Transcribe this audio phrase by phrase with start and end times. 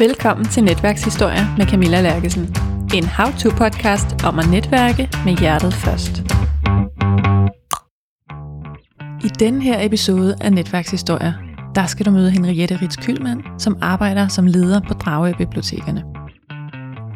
[0.00, 2.56] Velkommen til Netværkshistorier med Camilla Lærkesen.
[2.94, 6.18] En how-to-podcast om at netværke med hjertet først.
[9.24, 11.32] I den her episode af Netværkshistorier,
[11.74, 16.04] der skal du møde Henriette Ritz Kylmand, som arbejder som leder på Dragø Bibliotekerne.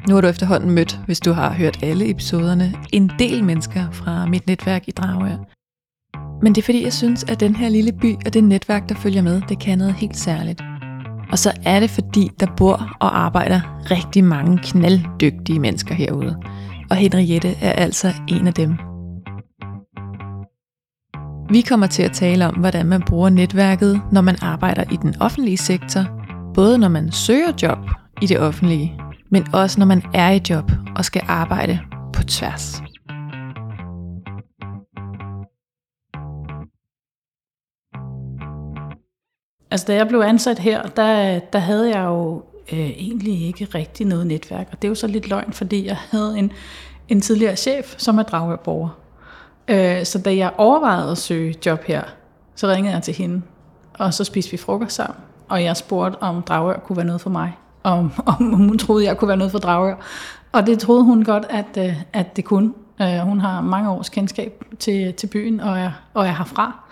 [0.08, 4.26] Nu har du efterhånden mødt, hvis du har hørt alle episoderne, en del mennesker fra
[4.26, 5.32] mit netværk i Dragø.
[6.42, 8.94] Men det er fordi, jeg synes, at den her lille by og det netværk, der
[8.94, 10.62] følger med, det kan noget helt særligt.
[11.32, 16.36] Og så er det fordi, der bor og arbejder rigtig mange knalddygtige mennesker herude.
[16.90, 18.78] Og Henriette er altså en af dem.
[21.50, 25.14] Vi kommer til at tale om, hvordan man bruger netværket, når man arbejder i den
[25.20, 26.04] offentlige sektor.
[26.54, 27.78] Både når man søger job
[28.22, 28.92] i det offentlige,
[29.30, 31.78] men også når man er i job og skal arbejde
[32.12, 32.82] på tværs.
[39.72, 42.42] Altså da jeg blev ansat her, der, der havde jeg jo
[42.72, 44.68] øh, egentlig ikke rigtig noget netværk.
[44.72, 46.52] Og det er jo så lidt løgn, fordi jeg havde en,
[47.08, 48.88] en tidligere chef, som er dragørborger.
[49.68, 52.02] Øh, så da jeg overvejede at søge job her,
[52.54, 53.42] så ringede jeg til hende,
[53.94, 55.16] og så spiste vi frokost sammen.
[55.48, 57.52] Og jeg spurgte, om Dragør kunne være noget for mig.
[57.82, 59.96] Om, om hun troede, jeg kunne være noget for Dragør.
[60.52, 62.72] Og det troede hun godt, at, øh, at det kunne.
[63.02, 66.88] Øh, hun har mange års kendskab til, til byen, og er, og er herfra.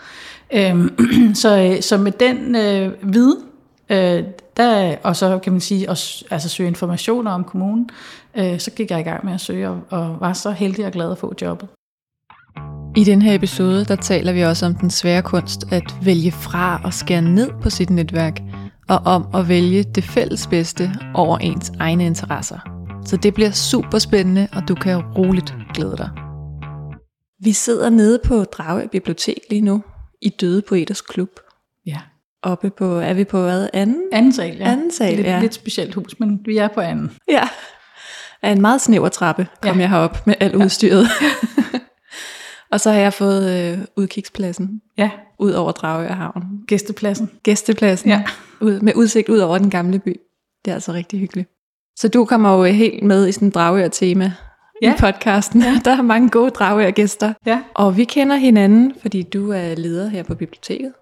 [0.53, 0.97] Øhm,
[1.35, 3.39] så, så med den øh, viden,
[3.91, 4.25] øh,
[4.57, 7.91] der, og så kan man sige, også, altså søge informationer om kommunen,
[8.37, 10.93] øh, så gik jeg i gang med at søge, og, og var så heldig og
[10.93, 11.69] glad at få jobbet.
[12.97, 16.81] I den her episode, der taler vi også om den svære kunst at vælge fra
[16.85, 18.41] og skære ned på sit netværk,
[18.89, 22.59] og om at vælge det fælles bedste over ens egne interesser.
[23.05, 26.11] Så det bliver super spændende, og du kan roligt glæde dig.
[27.45, 29.83] Vi sidder nede på Drage Bibliotek lige nu,
[30.23, 31.41] i Døde Poeters Klub.
[31.87, 31.99] Ja.
[32.43, 33.69] Oppe på, er vi på hvad?
[33.73, 34.03] Anden?
[34.13, 34.65] Anden sal, ja.
[34.73, 35.41] Anden sal, lidt, ja.
[35.41, 37.11] Lidt specielt hus, men vi er på anden.
[37.29, 37.49] Ja.
[38.43, 39.81] Af en meget snæver trappe kom Ja.
[39.83, 41.07] jeg herop med alt udstyret.
[42.73, 46.43] og så har jeg fået øh, udkigspladsen Ja, ud over Dragør Havn.
[46.67, 47.31] gæstepladsen.
[47.43, 48.23] Gæstepladsen Ja.
[48.61, 50.17] ud, med udsigt ud over den gamle by.
[50.65, 51.49] Det er altså rigtig hyggeligt.
[51.97, 54.33] Så du kommer jo helt med i sådan en Dragør-tema
[54.83, 54.95] Ja.
[54.95, 55.63] i podcasten.
[55.63, 55.81] Ja.
[55.85, 57.33] Der er mange gode Dragør-gæster.
[57.47, 57.63] Ja.
[57.75, 60.93] Og vi kender hinanden, fordi du er leder her på biblioteket.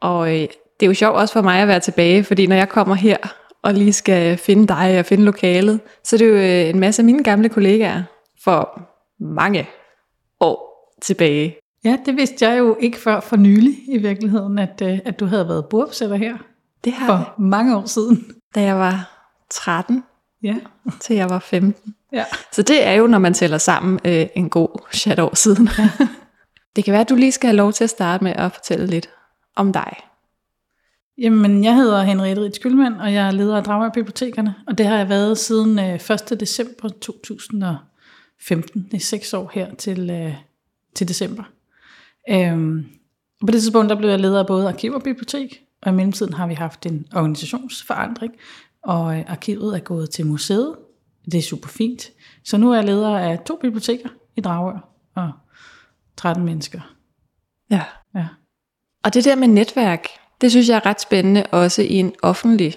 [0.00, 0.40] Og øh,
[0.80, 3.16] det er jo sjovt også for mig at være tilbage, fordi når jeg kommer her
[3.62, 7.02] og lige skal finde dig og finde lokalet, så er det jo øh, en masse
[7.02, 8.02] af mine gamle kollegaer
[8.44, 8.80] for
[9.20, 9.66] mange
[10.40, 11.56] år tilbage.
[11.84, 15.26] Ja, det vidste jeg jo ikke før for nylig i virkeligheden, at, øh, at du
[15.26, 16.36] havde været bordopsætter her
[16.84, 18.26] Det har for mange år siden.
[18.54, 20.04] da jeg var 13
[20.42, 20.56] Ja,
[21.00, 21.94] til jeg var 15.
[22.12, 22.24] ja.
[22.52, 25.68] Så det er jo, når man tæller sammen, øh, en god chat år siden.
[26.76, 28.86] det kan være, at du lige skal have lov til at starte med at fortælle
[28.86, 29.10] lidt
[29.56, 29.96] om dig.
[31.18, 34.86] Jamen, jeg hedder Henriette Ritz Kylmand, og jeg er leder af Dragør Bibliotekerne, og det
[34.86, 36.36] har jeg været siden øh, 1.
[36.40, 38.88] december 2015.
[38.90, 40.34] Det er seks år her til, øh,
[40.94, 41.42] til december.
[42.30, 42.86] Øhm,
[43.40, 45.94] og på det tidspunkt der blev jeg leder af både arkiv og bibliotek, og i
[45.94, 48.32] mellemtiden har vi haft en organisationsforandring,
[48.82, 50.74] og øh, arkivet er gået til museet.
[51.30, 52.10] Det er super fint.
[52.44, 55.32] Så nu er jeg leder af to biblioteker i Dragør, og
[56.16, 56.80] 13 mennesker.
[57.70, 57.82] Ja.
[58.14, 58.26] Ja.
[59.04, 60.06] Og det der med netværk,
[60.40, 62.74] det synes jeg er ret spændende også i en offentlig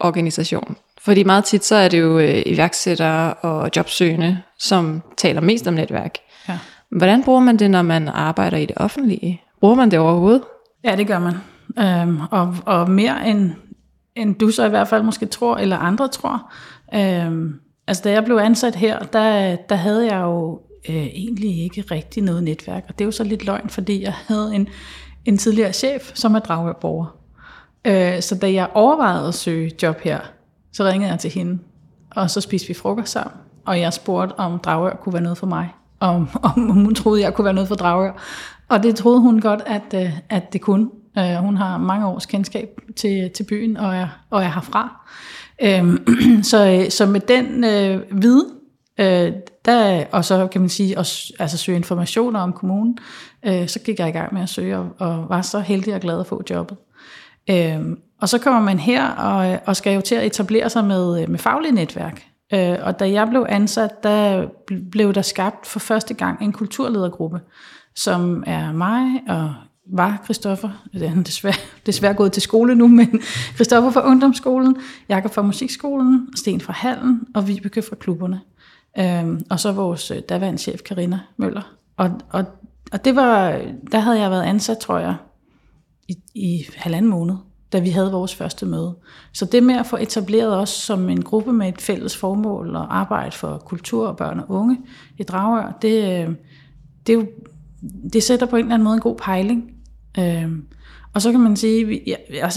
[0.00, 0.76] organisation.
[1.00, 5.74] Fordi meget tit så er det jo øh, iværksættere og jobsøgende, som taler mest om
[5.74, 6.18] netværk.
[6.48, 6.58] Ja.
[6.90, 9.42] Hvordan bruger man det, når man arbejder i det offentlige?
[9.60, 10.42] Bruger man det overhovedet?
[10.84, 11.34] Ja, det gør man.
[11.78, 13.50] Øhm, og, og mere end,
[14.16, 16.52] end du så i hvert fald måske tror, eller andre tror.
[16.94, 21.80] Øhm, altså da jeg blev ansat her, der, der havde jeg jo øh, egentlig ikke
[21.90, 22.84] rigtig noget netværk.
[22.88, 24.68] Og det er jo så lidt løgn, fordi jeg havde en,
[25.24, 27.16] en tidligere chef, som er Dragør-borger.
[27.84, 30.20] Øh, så da jeg overvejede at søge job her,
[30.72, 31.58] så ringede jeg til hende,
[32.10, 33.36] og så spiste vi frokost sammen.
[33.66, 35.74] Og jeg spurgte, om Dragør kunne være noget for mig.
[36.00, 38.12] Om, om hun troede, jeg kunne være noget for Dragør.
[38.68, 40.90] Og det troede hun godt, at, øh, at det kunne.
[41.18, 45.06] Øh, hun har mange års kendskab til, til byen, og er, og er herfra.
[45.62, 46.06] Øhm,
[46.52, 48.50] så, øh, så med den øh, viden,
[49.00, 49.32] øh,
[49.64, 51.06] der, og så kan man sige, og,
[51.38, 52.98] altså søge informationer om kommunen,
[53.46, 56.00] øh, så gik jeg i gang med at søge, og, og var så heldig og
[56.00, 56.76] glad at få jobbet.
[57.50, 61.22] Øhm, og så kommer man her og, og skal jo til at etablere sig med,
[61.22, 62.22] øh, med faglige netværk.
[62.54, 64.46] Øh, og da jeg blev ansat, der
[64.90, 67.40] blev der skabt for første gang en kulturledergruppe,
[67.96, 69.54] som er mig og
[69.86, 71.54] var Christoffer, han er desværre,
[71.86, 73.20] desværre gået til skole nu, men
[73.54, 74.76] Christoffer fra ungdomsskolen,
[75.08, 78.40] Jakob fra musikskolen, Sten fra Hallen og Vibeke fra klubberne.
[78.98, 81.76] Øhm, og så vores øh, daværende chef, Karina Møller.
[81.96, 82.44] Og, og,
[82.92, 83.60] og det var,
[83.92, 85.16] der havde jeg været ansat, tror jeg,
[86.08, 87.34] i, i halvanden måned.
[87.72, 88.96] da vi havde vores første møde.
[89.32, 92.96] Så det med at få etableret os som en gruppe med et fælles formål og
[92.96, 94.78] arbejde for kultur og børn og unge
[95.18, 96.34] i Dragør, det, øh,
[97.06, 97.26] det, er jo,
[98.12, 99.70] det sætter på en eller anden måde en god pejling.
[100.18, 100.52] Øh,
[101.14, 102.50] og så kan man sige, at jeg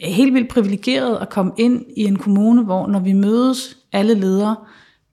[0.00, 4.14] er helt vildt privilegeret at komme ind i en kommune, hvor når vi mødes, alle
[4.14, 4.56] ledere,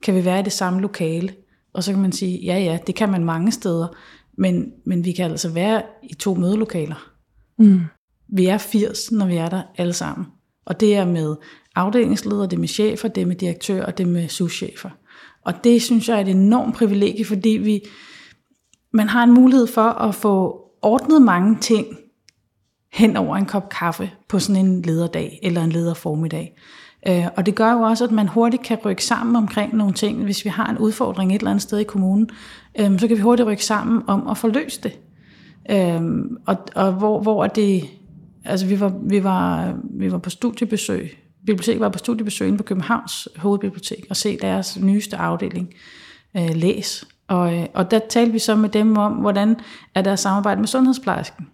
[0.02, 1.34] kan vi være i det samme lokale.
[1.72, 3.88] Og så kan man sige, ja ja, det kan man mange steder,
[4.38, 7.10] men, men vi kan altså være i to mødelokaler.
[7.58, 7.80] Mm.
[8.28, 10.26] Vi er 80, når vi er der alle sammen.
[10.66, 11.36] Og det er med
[11.74, 14.90] afdelingsledere, det er med chefer, det er med direktører, og det er med souschefer.
[15.44, 17.80] Og det synes jeg er et enormt privilegie, fordi vi,
[18.92, 21.86] man har en mulighed for at få ordnet mange ting
[22.92, 26.56] hen over en kop kaffe på sådan en lederdag eller en lederformiddag.
[27.08, 30.24] Øh, og det gør jo også, at man hurtigt kan rykke sammen omkring nogle ting.
[30.24, 32.30] Hvis vi har en udfordring et eller andet sted i kommunen,
[32.80, 34.98] øh, så kan vi hurtigt rykke sammen om at få løst det.
[35.70, 36.00] Øh,
[36.46, 37.84] og, og hvor, hvor er det,
[38.44, 41.16] altså vi var, vi var, vi var på studiebesøg,
[41.46, 45.72] biblioteket var på studiebesøg inde på Københavns hovedbibliotek og se deres nyeste afdeling,
[46.34, 47.04] Læs.
[47.30, 49.56] Og, og der talte vi så med dem om, hvordan
[49.94, 51.48] er der samarbejde med sundhedsplejersken.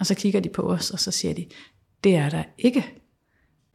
[0.00, 1.46] Og så kigger de på os, og så siger de,
[2.04, 2.86] det er der ikke.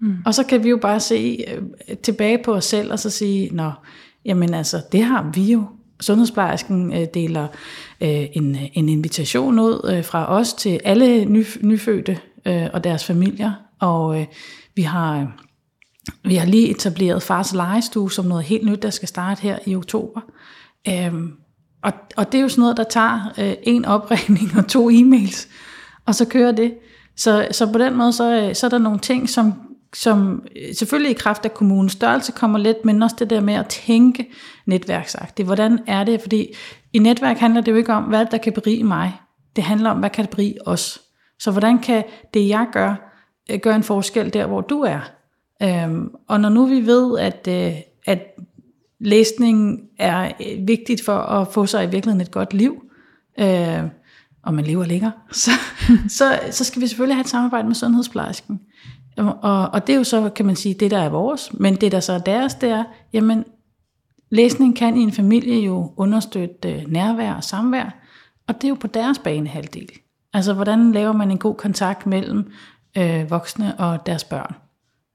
[0.01, 0.17] Mm.
[0.25, 3.55] Og så kan vi jo bare se øh, tilbage på os selv, og så sige,
[3.55, 3.71] nå,
[4.25, 5.63] jamen altså, det har vi jo.
[6.01, 7.47] Sundhedsplejersken øh, deler
[8.01, 13.05] øh, en, en invitation ud øh, fra os til alle ny, nyfødte øh, og deres
[13.05, 14.27] familier, og øh,
[14.75, 15.31] vi har...
[16.23, 19.75] Vi har lige etableret Fars Legestue som noget helt nyt, der skal starte her i
[19.75, 20.21] oktober.
[20.87, 21.33] Øhm,
[21.83, 25.47] og, og det er jo sådan noget, der tager øh, en opregning og to e-mails,
[26.05, 26.73] og så kører det.
[27.17, 29.53] Så, så på den måde, så, øh, så er der nogle ting, som,
[29.95, 33.53] som øh, selvfølgelig i kraft af kommunens størrelse kommer lidt, men også det der med
[33.53, 34.29] at tænke
[34.65, 35.45] netværksagtigt.
[35.45, 36.21] Hvordan er det?
[36.21, 36.47] Fordi
[36.93, 39.13] i netværk handler det jo ikke om, hvad der kan berige mig.
[39.55, 41.01] Det handler om, hvad kan det berige os.
[41.39, 42.03] Så hvordan kan
[42.33, 42.95] det, jeg gør,
[43.51, 44.99] øh, gøre en forskel der, hvor du er?
[45.63, 47.73] Øhm, og når nu vi ved, at, øh,
[48.05, 48.19] at
[48.99, 52.83] læsning er øh, vigtigt for at få sig i virkeligheden et godt liv,
[53.39, 53.83] øh,
[54.43, 55.51] og man lever længere, så,
[56.07, 58.59] så, så skal vi selvfølgelig have et samarbejde med sundhedsplejersken.
[59.17, 61.91] Og, og det er jo så, kan man sige, det der er vores, men det
[61.91, 63.45] der så er deres, det er, jamen,
[64.29, 67.95] læsning kan i en familie jo understøtte øh, nærvær og samvær,
[68.47, 69.89] og det er jo på deres banehalvdel.
[70.33, 72.51] Altså, hvordan laver man en god kontakt mellem
[72.97, 74.55] øh, voksne og deres børn?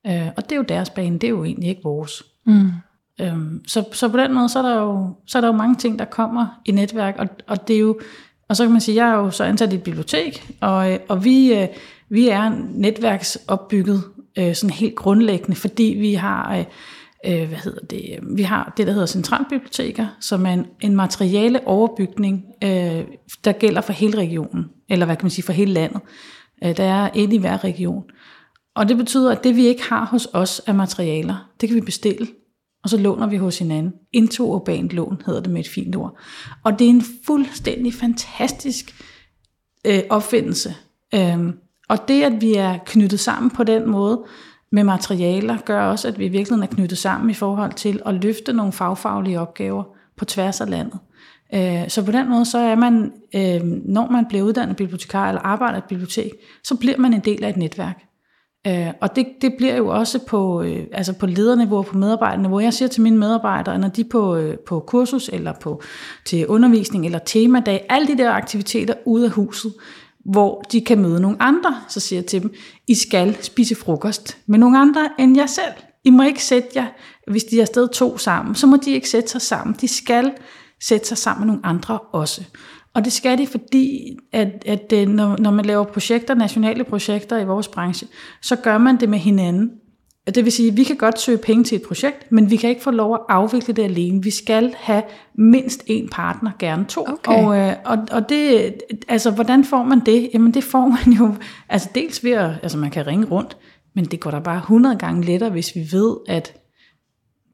[0.06, 2.22] Øh, og det er jo deres bane, det er jo egentlig ikke vores.
[2.46, 2.70] Mm.
[3.20, 5.75] Øhm, så, så på den måde, så er, der jo, så er der jo mange
[5.75, 8.00] ting, der kommer i netværk, og, og det er jo,
[8.49, 10.99] og så kan man sige, jeg er jo så ansat i et bibliotek, og, øh,
[11.08, 11.69] og vi, øh,
[12.08, 14.02] vi er netværksopbygget
[14.38, 16.64] øh, sådan helt grundlæggende, fordi vi har, øh,
[17.26, 21.67] øh hvad hedder det, vi har det, der hedder centralbiblioteker, som er en, en materiale
[21.67, 23.05] overbygning, øh,
[23.44, 26.00] der gælder for hele regionen, eller hvad kan man sige, for hele landet.
[26.64, 28.05] Øh, der er et i hver region.
[28.75, 31.81] Og det betyder, at det vi ikke har hos os af materialer, det kan vi
[31.81, 32.26] bestille
[32.84, 33.92] og så låner vi hos hinanden.
[34.12, 36.19] Interurbant lån hedder det med et fint ord.
[36.64, 38.94] Og det er en fuldstændig fantastisk
[39.84, 40.75] øh, opfindelse.
[41.14, 41.52] Øhm,
[41.88, 44.25] og det, at vi er knyttet sammen på den måde
[44.72, 48.14] med materialer, gør også, at vi i virkeligheden er knyttet sammen i forhold til at
[48.14, 49.84] løfte nogle fagfaglige opgaver
[50.16, 50.98] på tværs af landet.
[51.54, 55.42] Øh, så på den måde, så er man, øh, når man bliver uddannet bibliotekar eller
[55.42, 56.31] arbejder i et bibliotek,
[56.64, 58.05] så bliver man en del af et netværk.
[58.66, 62.60] Øh, og det, det bliver jo også på, øh, altså på lederniveau og på medarbejderniveau.
[62.60, 65.82] Jeg siger til mine medarbejdere, når de er på, øh, på kursus eller på,
[66.24, 69.74] til undervisning eller temadag, alle de der aktiviteter ude af huset,
[70.24, 72.54] hvor de kan møde nogle andre, så siger jeg til dem,
[72.88, 75.74] I skal spise frokost med nogle andre end jer selv.
[76.04, 76.86] I må ikke sætte jer,
[77.30, 79.76] hvis de er afsted to sammen, så må de ikke sætte sig sammen.
[79.80, 80.32] De skal
[80.80, 82.42] sætte sig sammen med nogle andre også.
[82.94, 87.44] Og det skal de, fordi at, at når, når man laver projekter, nationale projekter i
[87.44, 88.08] vores branche,
[88.43, 89.70] så gør man det med hinanden.
[90.34, 92.70] Det vil sige, at vi kan godt søge penge til et projekt, men vi kan
[92.70, 94.22] ikke få lov at afvikle det alene.
[94.22, 95.03] Vi skal have
[95.34, 97.06] mindst en partner, gerne to.
[97.08, 97.44] Okay.
[97.44, 98.74] Og, øh, og, og det,
[99.08, 100.31] altså, hvordan får man det?
[100.34, 101.34] Jamen det får man jo,
[101.69, 103.56] altså dels ved at, altså man kan ringe rundt,
[103.94, 106.60] men det går da bare 100 gange lettere, hvis vi ved, at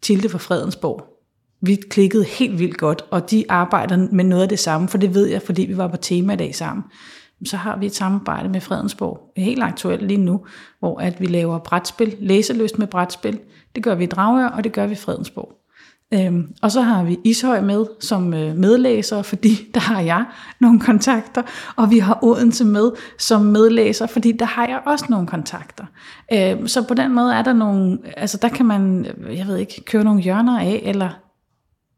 [0.02, 1.04] Tilde fra Fredensborg
[1.62, 5.14] vi klikkede helt vildt godt, og de arbejder med noget af det samme, for det
[5.14, 6.84] ved jeg, fordi vi var på tema i dag sammen.
[7.44, 10.46] Så har vi et samarbejde med Fredensborg, helt aktuelt lige nu,
[10.78, 13.38] hvor at vi laver brætspil, læseløst med brætspil.
[13.74, 15.60] Det gør vi i Dragør, og det gør vi i Fredensborg.
[16.14, 20.24] Øhm, og så har vi Ishøj med som øh, medlæser, fordi der har jeg
[20.60, 21.42] nogle kontakter,
[21.76, 25.84] og vi har Odense med som medlæser, fordi der har jeg også nogle kontakter.
[26.32, 29.82] Øhm, så på den måde er der nogle, altså der kan man, jeg ved ikke,
[29.84, 31.08] køre nogle hjørner af, eller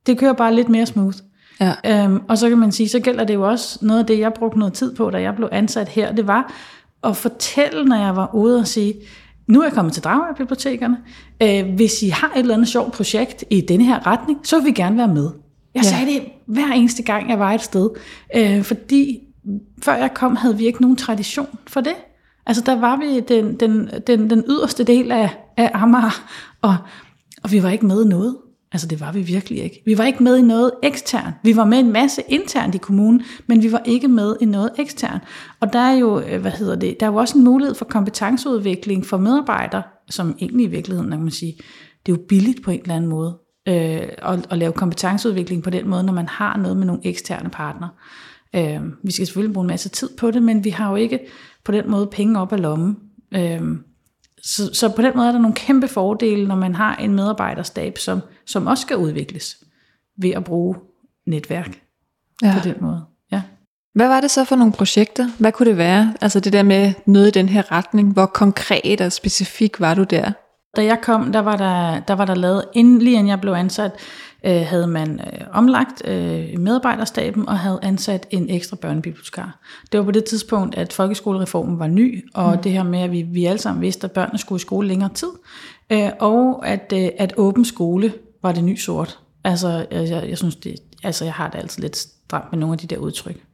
[0.07, 1.19] det kører bare lidt mere smooth.
[1.61, 2.05] Ja.
[2.05, 4.33] Øhm, og så kan man sige, så gælder det jo også noget af det, jeg
[4.33, 6.53] brugte noget tid på, da jeg blev ansat her, det var
[7.05, 8.95] at fortælle, når jeg var ude og sige,
[9.47, 10.97] nu er jeg kommet til Dragør Bibliotekerne.
[11.43, 14.67] Øh, hvis I har et eller andet sjovt projekt i denne her retning, så vil
[14.67, 15.31] vi gerne være med.
[15.75, 15.89] Jeg ja.
[15.89, 17.91] sagde det hver eneste gang, jeg var et sted.
[18.37, 19.21] Øh, fordi
[19.83, 21.95] før jeg kom, havde vi ikke nogen tradition for det.
[22.47, 26.25] Altså der var vi den, den, den, den yderste del af, af Amager,
[26.63, 26.77] og,
[27.43, 28.37] og vi var ikke med i noget.
[28.73, 29.83] Altså det var vi virkelig ikke.
[29.87, 31.33] Vi var ikke med i noget ekstern.
[31.43, 34.71] Vi var med en masse internt i kommunen, men vi var ikke med i noget
[34.79, 35.19] ekstern.
[35.61, 37.85] Og der er jo, øh, hvad hedder det, der er jo også en mulighed for
[37.85, 41.53] kompetenceudvikling for medarbejdere, som egentlig i virkeligheden, kan man sige,
[42.07, 43.39] det er jo billigt på en eller anden måde
[43.69, 47.51] øh, at, at lave kompetenceudvikling på den måde, når man har noget med nogle eksterne
[47.51, 47.91] partnere.
[48.55, 51.19] Øh, vi skal selvfølgelig bruge en masse tid på det, men vi har jo ikke
[51.65, 52.97] på den måde penge op af lommen.
[53.35, 53.61] Øh,
[54.43, 57.99] så, så på den måde er der nogle kæmpe fordele, når man har en medarbejderstab,
[57.99, 59.59] som, som også skal udvikles
[60.19, 60.77] ved at bruge
[61.27, 61.81] netværk
[62.43, 62.55] ja.
[62.59, 63.05] på den måde.
[63.33, 63.43] Ja.
[63.95, 65.29] Hvad var det så for nogle projekter?
[65.39, 66.15] Hvad kunne det være?
[66.21, 68.13] Altså det der med noget i den her retning.
[68.13, 70.33] Hvor konkret og specifik var du der?
[70.77, 73.53] Da jeg kom, der var der, der, var der lavet, inden, lige inden jeg blev
[73.53, 73.93] ansat,
[74.45, 79.59] øh, havde man øh, omlagt øh, medarbejderstaben og havde ansat en ekstra børnebibliotekar.
[79.93, 82.63] Det var på det tidspunkt, at folkeskolereformen var ny, og mm.
[82.63, 85.11] det her med, at vi, vi alle sammen vidste, at børnene skulle i skole længere
[85.15, 85.31] tid,
[85.91, 89.19] øh, og at, øh, at åben skole var det ny sort.
[89.45, 92.79] Altså, jeg, jeg synes, det, altså, jeg har det altid lidt stramt med nogle af
[92.79, 93.45] de der udtryk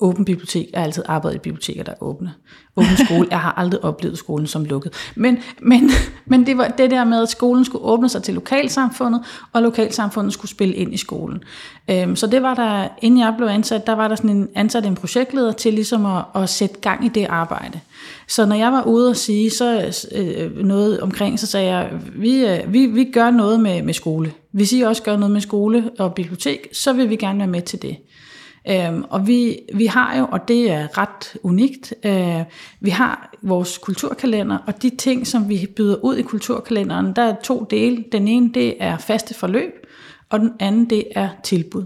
[0.00, 0.68] åben bibliotek.
[0.72, 2.32] Jeg har altid arbejdet i biblioteker, der er åbne.
[2.76, 3.26] Åben skole.
[3.30, 4.92] Jeg har aldrig oplevet skolen som lukket.
[5.14, 5.90] Men, men,
[6.26, 9.20] men det var det der med, at skolen skulle åbne sig til lokalsamfundet,
[9.52, 11.42] og lokalsamfundet skulle spille ind i skolen.
[11.90, 14.86] Øhm, så det var der, inden jeg blev ansat, der var der sådan en, ansat
[14.86, 17.80] en projektleder til ligesom at, at sætte gang i det arbejde.
[18.28, 22.46] Så når jeg var ude og sige så øh, noget omkring, så sagde jeg, vi,
[22.46, 24.32] øh, vi, vi gør noget med, med skole.
[24.52, 27.62] Hvis I også gør noget med skole og bibliotek, så vil vi gerne være med
[27.62, 27.96] til det.
[28.68, 32.42] Øhm, og vi, vi har jo, og det er ret unikt, øh,
[32.80, 37.34] vi har vores kulturkalender, og de ting, som vi byder ud i kulturkalenderen, der er
[37.42, 38.04] to dele.
[38.12, 39.86] Den ene, det er faste forløb,
[40.30, 41.84] og den anden, det er tilbud.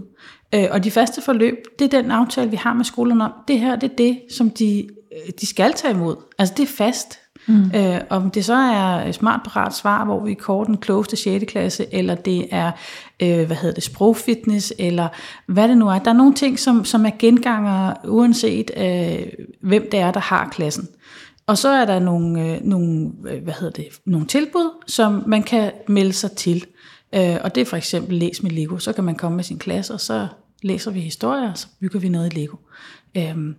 [0.55, 3.31] Øh, og de faste forløb, det er den aftale, vi har med skolerne om.
[3.47, 6.15] Det her, det er det, som de, øh, de skal tage imod.
[6.37, 7.19] Altså det er fast.
[7.47, 7.71] Mm.
[7.75, 11.45] Øh, om det så er smart parat svar, hvor vi kår den klogeste 6.
[11.47, 12.71] klasse, eller det er
[13.19, 15.07] øh, hvad hedder det, sprogfitness, eller
[15.47, 15.99] hvad det nu er.
[15.99, 19.27] Der er nogle ting, som, som er genganger, uanset øh,
[19.61, 20.87] hvem det er, der har klassen.
[21.47, 25.43] Og så er der nogle, øh, nogle, øh, hvad hedder det, nogle tilbud, som man
[25.43, 26.65] kan melde sig til.
[27.15, 28.77] Øh, og det er for eksempel Læs med Lego.
[28.77, 30.27] Så kan man komme med sin klasse, og så
[30.63, 32.57] læser vi historier, og så bygger vi noget i Lego.
[33.17, 33.55] Øhm,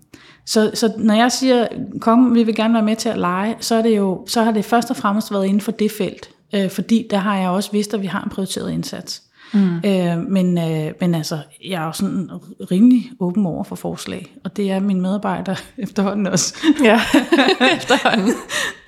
[0.46, 1.66] så, så når jeg siger,
[2.00, 4.52] kom, vi vil gerne være med til at lege, så, er det jo, så har
[4.52, 6.30] det først og fremmest været inden for det felt.
[6.54, 9.22] Øh, fordi der har jeg også vidst, at vi har en prioriteret indsats.
[9.54, 9.76] Mm.
[9.84, 12.30] Øh, men, øh, men altså, jeg er jo sådan
[12.70, 16.56] rimelig åben over for forslag, og det er min medarbejder efterhånden også.
[16.84, 17.00] Ja,
[17.76, 18.32] efterhånden.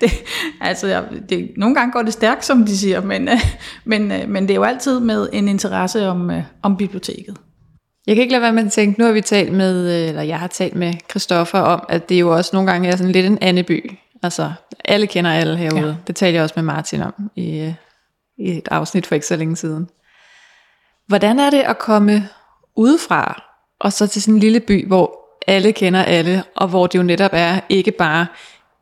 [0.01, 0.11] det,
[0.61, 3.39] altså, jeg, det, nogle gange går det stærkt, som de siger, men, øh,
[3.85, 7.37] men, øh, men det er jo altid med en interesse om, øh, om biblioteket.
[8.09, 10.39] Jeg kan ikke lade være med at tænke, nu har vi talt med, eller jeg
[10.39, 13.37] har talt med Christoffer om, at det jo også nogle gange er sådan lidt en
[13.41, 13.97] andeby.
[14.23, 14.51] Altså,
[14.85, 15.87] alle kender alle herude.
[15.87, 15.95] Ja.
[16.07, 17.73] Det talte jeg også med Martin om i,
[18.37, 19.89] i et afsnit for ikke så længe siden.
[21.07, 22.29] Hvordan er det at komme
[22.75, 23.43] udefra,
[23.79, 27.03] og så til sådan en lille by, hvor alle kender alle, og hvor det jo
[27.03, 28.27] netop er ikke bare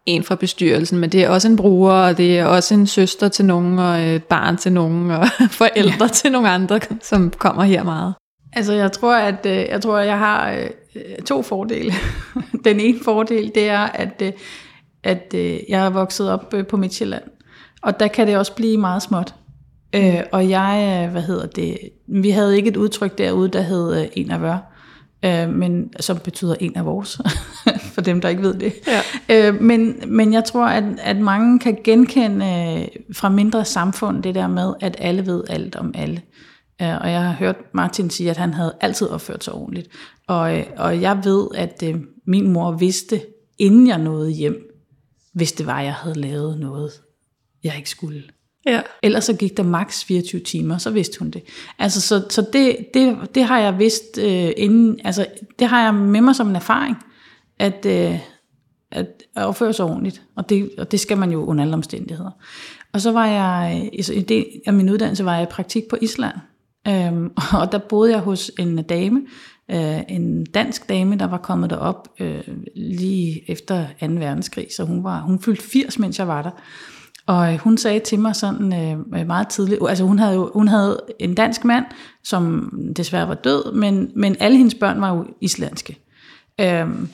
[0.06, 3.28] en fra bestyrelsen, men det er også en bruger, og det er også en søster
[3.28, 6.08] til nogen, og et barn til nogen, og forældre ja.
[6.08, 8.14] til nogle andre, som kommer her meget.
[8.54, 10.52] Altså jeg tror, at øh, jeg tror, at jeg har
[10.96, 11.94] øh, to fordele.
[12.66, 14.32] Den ene fordel, det er, at, øh,
[15.04, 15.34] at
[15.70, 17.24] jeg er vokset op på Midtjylland,
[17.82, 19.36] og der kan det også blive meget småt.
[19.96, 21.78] Øh, og jeg, hvad hedder det,
[22.08, 24.58] vi havde ikke et udtryk derude, der hed øh, en af vør,
[25.26, 27.22] øh, men, som betyder en af vores,
[27.94, 28.74] for dem, der ikke ved det.
[28.88, 29.50] Ja.
[29.50, 34.48] Øh, men, men jeg tror, at, at mange kan genkende fra mindre samfund det der
[34.48, 36.22] med, at alle ved alt om alle.
[36.82, 39.88] Øh, og jeg har hørt Martin sige, at han havde altid opført sig ordentligt.
[40.28, 43.22] Og, øh, og jeg ved, at øh, min mor vidste,
[43.58, 44.68] inden jeg nåede hjem,
[45.34, 46.92] hvis det var, at jeg havde lavet noget,
[47.64, 48.24] jeg ikke skulle.
[48.66, 48.82] Ja.
[49.04, 51.44] Ellers så gik der maks 24 timer, så vidste hun det.
[51.80, 55.26] Altså, så, så det, det, det har jeg vidst øh, inden, altså,
[55.60, 56.98] det har jeg med mig som en erfaring,
[57.60, 58.20] at, øh,
[58.92, 60.22] at opføre sig ordentligt.
[60.36, 62.32] Og det, og det skal man jo under alle omstændigheder.
[62.94, 66.36] Og så var jeg, i det af min uddannelse var jeg i praktik på Island.
[66.88, 67.32] Øhm,
[67.62, 69.22] og der boede jeg hos en dame,
[69.72, 72.44] øh, en dansk dame, der var kommet derop øh,
[72.76, 74.06] lige efter 2.
[74.08, 76.52] verdenskrig, så hun, var, hun fyldte 80, mens jeg var der.
[77.28, 80.68] Og øh, hun sagde til mig sådan øh, meget tidligt, altså hun havde jo hun
[80.68, 81.86] havde en dansk mand,
[82.24, 86.00] som desværre var død, men, men alle hendes børn var jo islandske.
[86.62, 87.10] Øhm,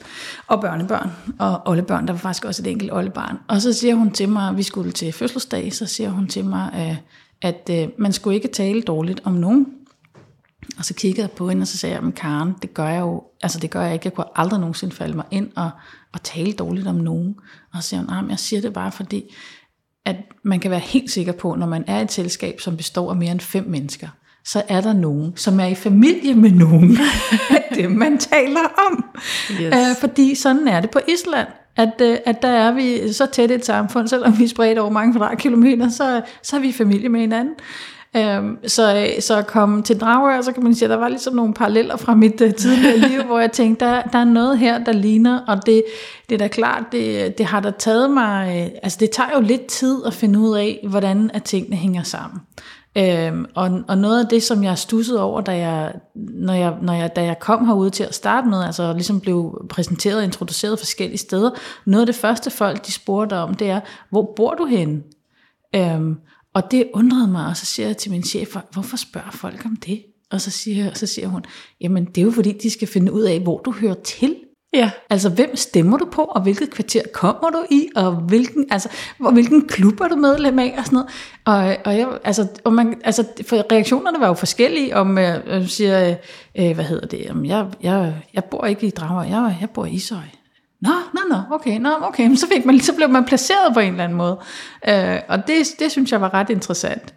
[0.46, 3.38] og børnebørn, og oldebørn, der var faktisk også et enkelt oldebarn.
[3.48, 6.70] Og så siger hun til mig, vi skulle til fødselsdag, så siger hun til mig,
[6.74, 6.96] øh,
[7.44, 9.66] at øh, man skulle ikke tale dårligt om nogen.
[10.78, 13.00] Og så kiggede jeg på hende, og så sagde jeg, men Karen, det gør jeg
[13.00, 15.70] jo, altså det gør jeg ikke, jeg kunne aldrig nogensinde falde mig ind og,
[16.12, 17.36] og tale dårligt om nogen.
[17.72, 19.34] Og så siger hun, nah, jeg siger det bare fordi,
[20.04, 23.10] at man kan være helt sikker på, når man er i et selskab, som består
[23.10, 24.08] af mere end fem mennesker,
[24.44, 26.98] så er der nogen, som er i familie med nogen
[27.50, 28.60] af dem, man taler
[28.90, 29.04] om.
[29.50, 29.60] Yes.
[29.60, 33.50] Øh, fordi sådan er det på Island, at, øh, at der er vi så tæt
[33.50, 37.20] et samfund, selvom vi er spredt over mange kvadratkilometer, så, så er vi familie med
[37.20, 37.54] hinanden.
[38.16, 41.08] Øhm, så, øh, så at komme til Dragør, så kan man sige, at der var
[41.08, 44.58] ligesom nogle paralleller fra mit uh, tidligere liv, hvor jeg tænkte, der, der er noget
[44.58, 45.84] her, der ligner, og det,
[46.28, 49.66] det er da klart, det, det har da taget mig, altså det tager jo lidt
[49.66, 52.40] tid at finde ud af, hvordan at tingene hænger sammen.
[52.96, 56.92] Øhm, og, og noget af det, som jeg stussede over, da jeg, når jeg, når
[56.92, 60.78] jeg, da jeg kom herude til at starte med, altså ligesom blev præsenteret og introduceret
[60.78, 61.50] forskellige steder,
[61.84, 65.02] noget af det første folk, de spurgte om, det er, hvor bor du henne?
[65.74, 66.16] Øhm,
[66.54, 69.76] og det undrede mig, og så siger jeg til min chef, hvorfor spørger folk om
[69.76, 70.02] det?
[70.30, 71.44] Og så siger, så siger hun,
[71.80, 74.36] jamen det er jo fordi, de skal finde ud af, hvor du hører til.
[74.74, 74.90] Ja.
[75.10, 78.88] Altså, hvem stemmer du på, og hvilket kvarter kommer du i, og hvilken, altså,
[79.18, 81.10] hvor, hvilken klub er du medlem af, og sådan noget.
[81.44, 85.64] Og, og, jeg, altså, og man, altså, for reaktionerne var jo forskellige, om øh, jeg
[85.68, 86.16] siger,
[86.58, 89.86] øh, hvad hedder det, om jeg, jeg, jeg bor ikke i Drager, jeg, jeg bor
[89.86, 90.18] i Ishøj.
[90.80, 92.34] Nå, nå, nå, okay, nå, okay.
[92.34, 94.38] Så, fik man, så blev man placeret på en eller anden måde.
[94.88, 97.14] Øh, og det, det synes jeg var ret interessant.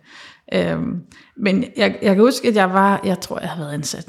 [0.53, 0.77] Øh,
[1.37, 4.07] men jeg, jeg kan huske, at jeg var, jeg tror, jeg har været ansat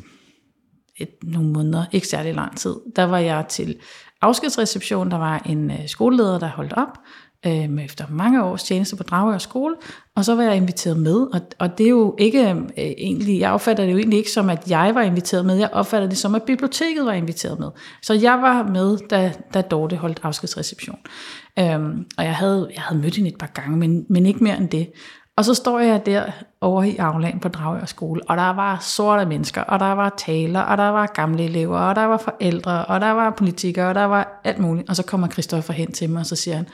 [0.98, 2.74] et, nogle måneder, ikke særlig lang tid.
[2.96, 3.76] Der var jeg til
[4.22, 6.98] afskedsreception, der var en øh, skoleleder, der holdt op,
[7.46, 9.74] øh, efter mange års tjeneste på Dragør skole,
[10.16, 13.52] og så var jeg inviteret med, og, og det er jo ikke øh, egentlig, jeg
[13.52, 16.34] opfatter det jo egentlig ikke som, at jeg var inviteret med, jeg opfatter det som,
[16.34, 17.68] at biblioteket var inviteret med.
[18.02, 20.98] Så jeg var med, da, da Dorte holdt afskedsreception.
[21.58, 24.56] Øhm, og jeg havde, jeg havde mødt hende et par gange, men, men ikke mere
[24.56, 24.90] end det.
[25.38, 26.22] Og så står jeg der
[26.60, 30.60] over i Afland på Dragør skole, og der var sorte mennesker, og der var taler,
[30.60, 34.04] og der var gamle elever, og der var forældre, og der var politikere, og der
[34.04, 34.88] var alt muligt.
[34.88, 36.66] Og så kommer Christoffer hen til mig, og så siger han,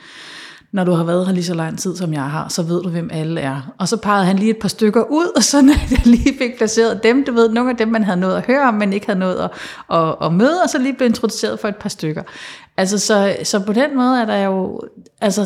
[0.71, 2.89] når du har været her lige så lang tid, som jeg har, så ved du,
[2.89, 3.73] hvem alle er.
[3.79, 6.57] Og så pegede han lige et par stykker ud, og så når jeg lige fik
[6.57, 9.05] placeret dem, du ved, nogle af dem, man havde nået at høre om, men ikke
[9.05, 9.51] havde nået at,
[9.97, 12.23] at, at møde, og så lige blev introduceret for et par stykker.
[12.77, 14.81] Altså, så, så på den måde er der jo,
[15.21, 15.45] altså,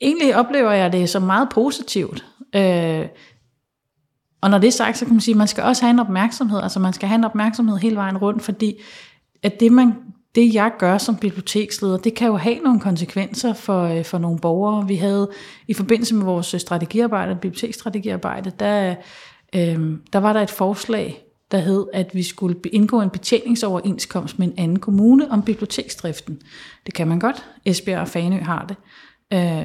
[0.00, 2.24] egentlig oplever jeg det som meget positivt.
[2.56, 3.06] Øh,
[4.40, 5.98] og når det er sagt, så kan man sige, at man skal også have en
[5.98, 8.74] opmærksomhed, altså man skal have en opmærksomhed hele vejen rundt, fordi
[9.42, 9.94] at det, man
[10.34, 14.38] det jeg gør som biblioteksleder, det kan jo have nogle konsekvenser for, øh, for nogle
[14.38, 14.86] borgere.
[14.86, 15.30] Vi havde
[15.68, 18.94] i forbindelse med vores øh, strategiarbejde, biblioteksstrategiarbejde, der,
[19.54, 24.46] øh, der var der et forslag, der hed, at vi skulle indgå en betjeningsoverenskomst med
[24.46, 26.42] en anden kommune om biblioteksdriften.
[26.86, 27.46] Det kan man godt.
[27.64, 28.76] Esbjerg og Fanø har det.
[29.32, 29.64] Øh,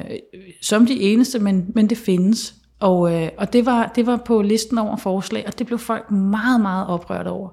[0.62, 2.54] som de eneste, men, men det findes.
[2.80, 6.10] Og, øh, og det, var, det var på listen over forslag, og det blev folk
[6.10, 7.50] meget, meget oprørt over.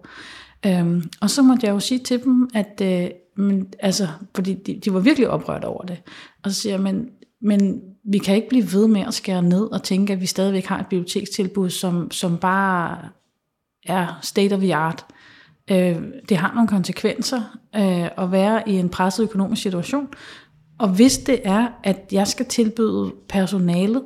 [0.65, 4.79] Øhm, og så måtte jeg jo sige til dem, at øh, men, altså, fordi de,
[4.85, 6.01] de var virkelig oprørt over det.
[6.43, 7.09] Og så siger jeg, men,
[7.41, 10.65] men vi kan ikke blive ved med at skære ned og tænke, at vi stadigvæk
[10.65, 12.97] har et bibliotekstilbud, som, som bare
[13.85, 15.05] er state of the art.
[15.71, 17.41] Øh, det har nogle konsekvenser
[17.75, 20.07] øh, at være i en presset økonomisk situation.
[20.81, 24.03] Og hvis det er, at jeg skal tilbyde personalet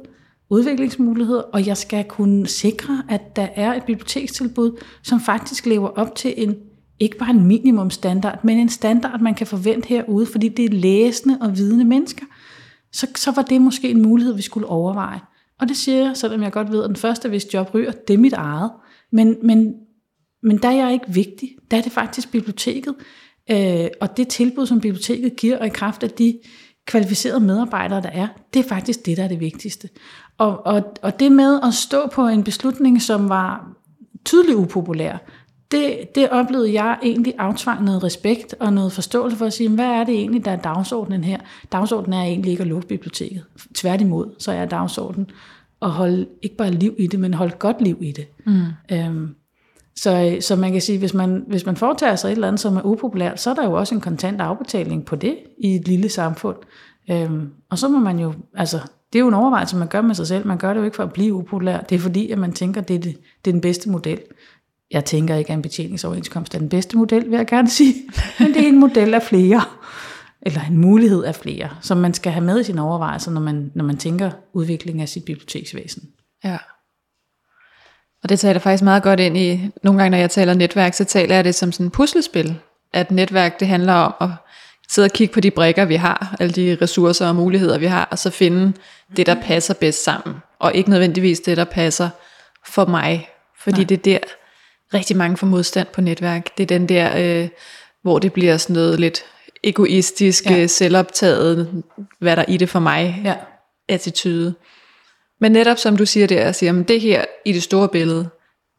[0.49, 6.15] udviklingsmuligheder, og jeg skal kunne sikre, at der er et bibliotekstilbud, som faktisk lever op
[6.15, 6.55] til en
[6.99, 11.37] ikke bare en minimumstandard, men en standard, man kan forvente herude, fordi det er læsende
[11.41, 12.25] og vidende mennesker,
[12.91, 15.19] så, så var det måske en mulighed, vi skulle overveje.
[15.59, 18.13] Og det siger jeg, selvom jeg godt ved, at den første, hvis job ryger, det
[18.13, 18.71] er mit eget.
[19.11, 19.73] Men, men,
[20.43, 21.49] men der er jeg ikke vigtig.
[21.71, 22.95] Der er det faktisk biblioteket,
[23.51, 26.39] øh, og det tilbud, som biblioteket giver, og i kraft af de
[26.85, 29.89] kvalificerede medarbejdere, der er, det er faktisk det, der er det vigtigste.
[30.37, 33.67] Og, og, og det med at stå på en beslutning, som var
[34.25, 35.17] tydeligt upopulær,
[35.71, 39.85] det, det oplevede jeg egentlig aftvang noget respekt og noget forståelse for at sige, hvad
[39.85, 41.39] er det egentlig, der er dagsordenen her?
[41.71, 43.43] Dagsordenen er egentlig ikke at lukke biblioteket.
[43.75, 45.29] Tværtimod, så er dagsordenen
[45.81, 48.27] at holde ikke bare liv i det, men holde godt liv i det.
[48.45, 48.61] Mm.
[48.91, 49.35] Øhm,
[49.97, 52.59] så, øh, så man kan sige, hvis man, hvis man foretager sig et eller andet,
[52.59, 55.87] som er upopulært, så er der jo også en kontant afbetaling på det i et
[55.87, 56.57] lille samfund.
[57.11, 58.79] Øhm, og så må man jo, altså
[59.13, 60.47] det er jo en overvejelse, man gør med sig selv.
[60.47, 61.79] Man gør det jo ikke for at blive upopulær.
[61.79, 64.19] Det er fordi, at man tænker, at det er, det, det er den bedste model.
[64.91, 67.93] Jeg tænker ikke, at en betjeningsoverenskomst er den bedste model, vil jeg gerne sige.
[68.39, 69.61] Men det er en model af flere.
[70.41, 73.71] Eller en mulighed af flere, som man skal have med i sine overvejelser, når man,
[73.75, 76.03] når man tænker udvikling af sit biblioteksvæsen.
[76.43, 76.57] Ja.
[78.25, 81.03] Og det taler faktisk meget godt ind i, nogle gange når jeg taler netværk, så
[81.03, 82.55] taler jeg det som sådan et puslespil.
[82.93, 84.29] at netværk det handler om at
[84.89, 88.07] sidde og kigge på de brækker, vi har, alle de ressourcer og muligheder, vi har,
[88.11, 88.73] og så finde
[89.17, 92.09] det, der passer bedst sammen, og ikke nødvendigvis det, der passer
[92.67, 93.87] for mig, fordi Nej.
[93.87, 94.19] det er der,
[94.93, 96.57] rigtig mange får modstand på netværk.
[96.57, 97.49] Det er den der, øh,
[98.01, 99.23] hvor det bliver sådan noget lidt
[99.63, 100.67] egoistisk, ja.
[100.67, 101.83] selvoptaget,
[102.19, 103.35] hvad der i det for mig, ja.
[103.89, 104.55] attitude.
[105.41, 108.29] Men netop som du siger der, siger, at det her i det store billede,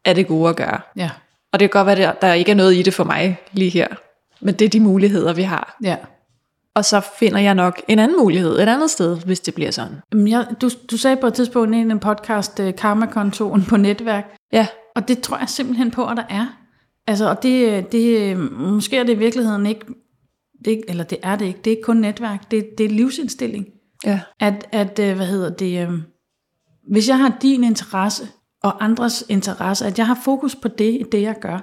[0.05, 0.81] er det gode at gøre.
[0.97, 1.11] Ja.
[1.53, 3.71] Og det kan godt være, at der ikke er noget i det for mig lige
[3.71, 3.89] her.
[4.41, 5.77] Men det er de muligheder, vi har.
[5.83, 5.97] Ja.
[6.75, 9.97] Og så finder jeg nok en anden mulighed et andet sted, hvis det bliver sådan.
[10.29, 14.37] Jeg, du, du sagde på et tidspunkt i en podcast, uh, Karma-kontoen på netværk.
[14.53, 14.67] Ja.
[14.95, 16.47] Og det tror jeg simpelthen på, at der er.
[17.07, 19.87] Altså, og det, det, måske er det i virkeligheden ikke,
[20.65, 23.67] det, eller det er det ikke, det er ikke kun netværk, det, det er livsindstilling.
[24.05, 24.21] Ja.
[24.41, 25.93] At, at, øh, hvad hedder det, øh,
[26.91, 28.29] hvis jeg har din interesse,
[28.63, 31.59] og andres interesse, at jeg har fokus på det i det, jeg gør,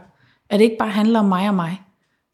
[0.49, 1.81] at det ikke bare handler om mig og mig,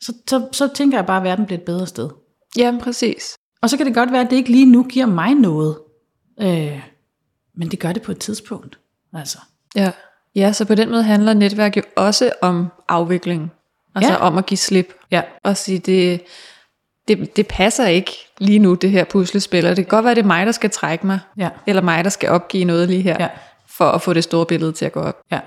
[0.02, 2.10] så, så, så tænker jeg bare, at verden bliver et bedre sted.
[2.58, 3.38] Ja, præcis.
[3.62, 5.78] Og så kan det godt være, at det ikke lige nu giver mig noget,
[6.42, 6.82] øh,
[7.58, 8.80] men det gør det på et tidspunkt.
[9.14, 9.38] Altså.
[9.76, 9.92] Ja.
[10.36, 13.52] ja, så på den måde handler netværk jo også om afvikling.
[13.96, 14.18] Altså ja.
[14.18, 14.94] om at give slip.
[15.12, 15.22] Ja.
[15.44, 16.22] Og sige, det,
[17.10, 19.66] det, det passer ikke lige nu, det her puslespil.
[19.66, 21.20] Og det kan godt være, det er mig, der skal trække mig.
[21.38, 21.50] Ja.
[21.68, 23.16] Eller mig, der skal opgive noget lige her.
[23.20, 23.28] Ja
[23.80, 25.22] for at få det store billede til at gå op.
[25.32, 25.40] Ja.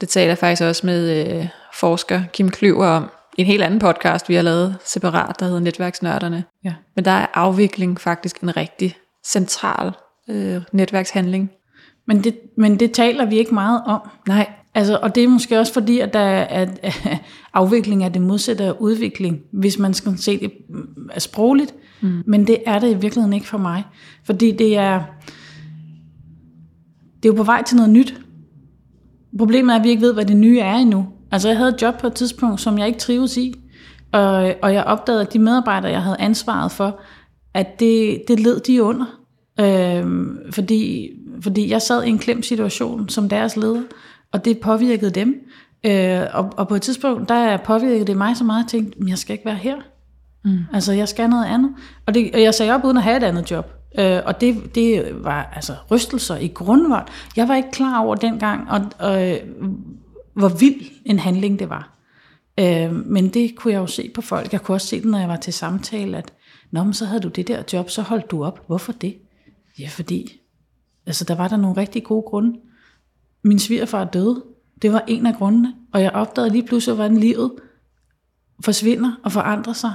[0.00, 3.80] Det taler jeg faktisk også med øh, forsker Kim Kløver om i en helt anden
[3.80, 6.44] podcast, vi har lavet separat, der hedder Netværksnørderne.
[6.64, 6.74] Ja.
[6.94, 9.92] Men der er afvikling faktisk en rigtig central
[10.28, 11.50] øh, netværkshandling.
[12.06, 14.00] Men det, men det taler vi ikke meget om.
[14.28, 14.50] Nej.
[14.76, 16.94] Altså, og det er måske også fordi, at, der er, at,
[17.54, 21.74] afvikling er det modsatte af udvikling, hvis man skal se det mm, er sprogligt.
[22.00, 22.22] Mm.
[22.26, 23.84] Men det er det i virkeligheden ikke for mig.
[24.24, 25.02] Fordi det er,
[27.22, 28.20] det er jo på vej til noget nyt.
[29.38, 31.06] Problemet er, at vi ikke ved, hvad det nye er endnu.
[31.30, 33.54] Altså jeg havde et job på et tidspunkt, som jeg ikke trives i,
[34.12, 37.00] og, og jeg opdagede, at de medarbejdere, jeg havde ansvaret for,
[37.54, 39.06] at det, det led de under.
[39.60, 41.10] Øhm, fordi,
[41.40, 43.82] fordi jeg sad i en klemt situation som deres leder,
[44.32, 45.34] og det påvirkede dem.
[45.84, 48.98] Øh, og, og på et tidspunkt, der påvirkede det mig så meget, at jeg tænkte,
[49.08, 49.76] jeg skal ikke være her.
[50.44, 50.58] Mm.
[50.72, 51.74] Altså, jeg skal noget andet.
[52.06, 53.72] Og, det, og jeg sagde op uden at have et andet job.
[53.98, 57.06] Øh, og det, det var altså rystelser i grundvold.
[57.36, 59.38] Jeg var ikke klar over dengang, og, og, øh,
[60.34, 61.92] hvor vild en handling det var.
[62.58, 64.52] Øh, men det kunne jeg jo se på folk.
[64.52, 66.32] Jeg kunne også se det, når jeg var til samtale, at
[66.70, 68.66] Nå, men så havde du det der job, så holdt du op.
[68.66, 69.16] Hvorfor det?
[69.78, 70.40] Ja, fordi
[71.06, 72.58] altså, der var der nogle rigtig gode grunde.
[73.46, 74.44] Min svigerfar døde.
[74.82, 75.74] Det var en af grundene.
[75.92, 77.52] Og jeg opdagede lige pludselig, hvordan livet
[78.64, 79.94] forsvinder og forandrer sig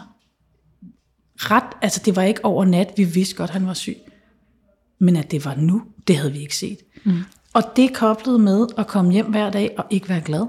[1.36, 3.98] ret, altså det var ikke over nat, vi vidste godt, han var syg.
[5.00, 6.78] Men at det var nu, det havde vi ikke set.
[7.04, 7.24] Mm.
[7.54, 10.48] Og det koblede med at komme hjem hver dag og ikke være glad.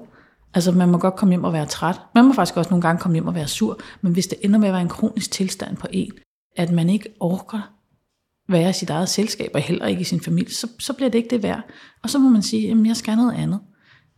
[0.54, 2.00] Altså man må godt komme hjem og være træt.
[2.14, 3.80] Man må faktisk også nogle gange komme hjem og være sur.
[4.00, 6.12] Men hvis det ender med at være en kronisk tilstand på en,
[6.56, 7.72] at man ikke orker
[8.52, 11.18] være i sit eget selskab, og heller ikke i sin familie, så, så bliver det
[11.18, 11.62] ikke det værd.
[12.02, 13.60] Og så må man sige, at jeg skal noget andet.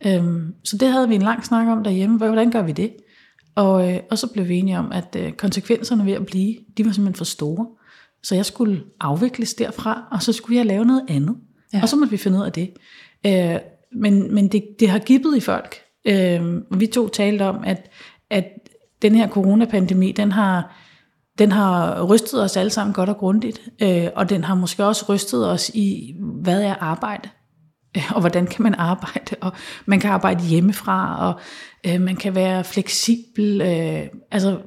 [0.05, 2.17] Øhm, så det havde vi en lang snak om derhjemme.
[2.17, 2.93] Hvordan gør vi det?
[3.55, 6.85] Og, øh, og så blev vi enige om, at øh, konsekvenserne ved at blive, de
[6.85, 7.67] var simpelthen for store.
[8.23, 11.35] Så jeg skulle afvikles derfra, og så skulle jeg lave noget andet.
[11.73, 11.81] Ja.
[11.81, 12.71] Og så måtte vi finde ud af det.
[13.25, 13.59] Øh,
[13.95, 15.75] men men det, det har gibbet i folk.
[16.05, 17.89] Øh, vi to talte om, at,
[18.29, 18.45] at
[19.01, 20.77] den her coronapandemi, den har,
[21.39, 23.61] den har rystet os alle sammen godt og grundigt.
[23.81, 27.29] Øh, og den har måske også rystet os i, hvad er arbejde?
[27.97, 29.51] Øh, og hvordan kan man arbejde, og
[29.85, 31.39] man kan arbejde hjemmefra, og
[31.87, 33.61] øh, man kan være fleksibel.
[33.61, 34.57] Øh, altså,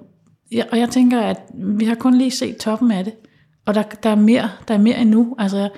[0.52, 3.14] ja, og jeg tænker, at vi har kun lige set toppen af det,
[3.66, 5.36] og der, der, er, mere, der er mere endnu.
[5.38, 5.68] Altså,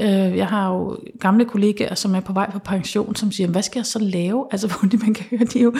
[0.00, 3.62] øh, jeg har jo gamle kollegaer, som er på vej på pension, som siger, hvad
[3.62, 4.46] skal jeg så lave?
[4.52, 5.74] Altså, hvor de, man kan høre, de, jo,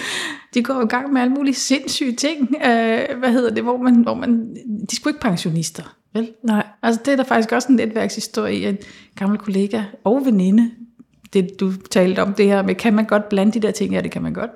[0.54, 2.54] de går i gang med alle mulige sindssyge ting.
[2.54, 4.56] Øh, hvad hedder det, hvor man, hvor man,
[4.90, 5.96] de skulle ikke pensionister.
[6.14, 6.30] Vel?
[6.44, 6.66] Nej.
[6.82, 8.78] Altså det er der faktisk også en netværkshistorie i en
[9.16, 10.70] gammel kollega og veninde,
[11.32, 13.94] det du talte om, det her med, kan man godt blande de der ting?
[13.94, 14.50] Ja, det kan man godt.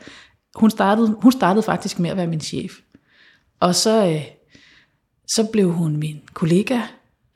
[0.55, 2.73] Hun startede, hun startede faktisk med at være min chef.
[3.61, 4.23] Og så, øh,
[5.29, 6.81] så blev hun min kollega,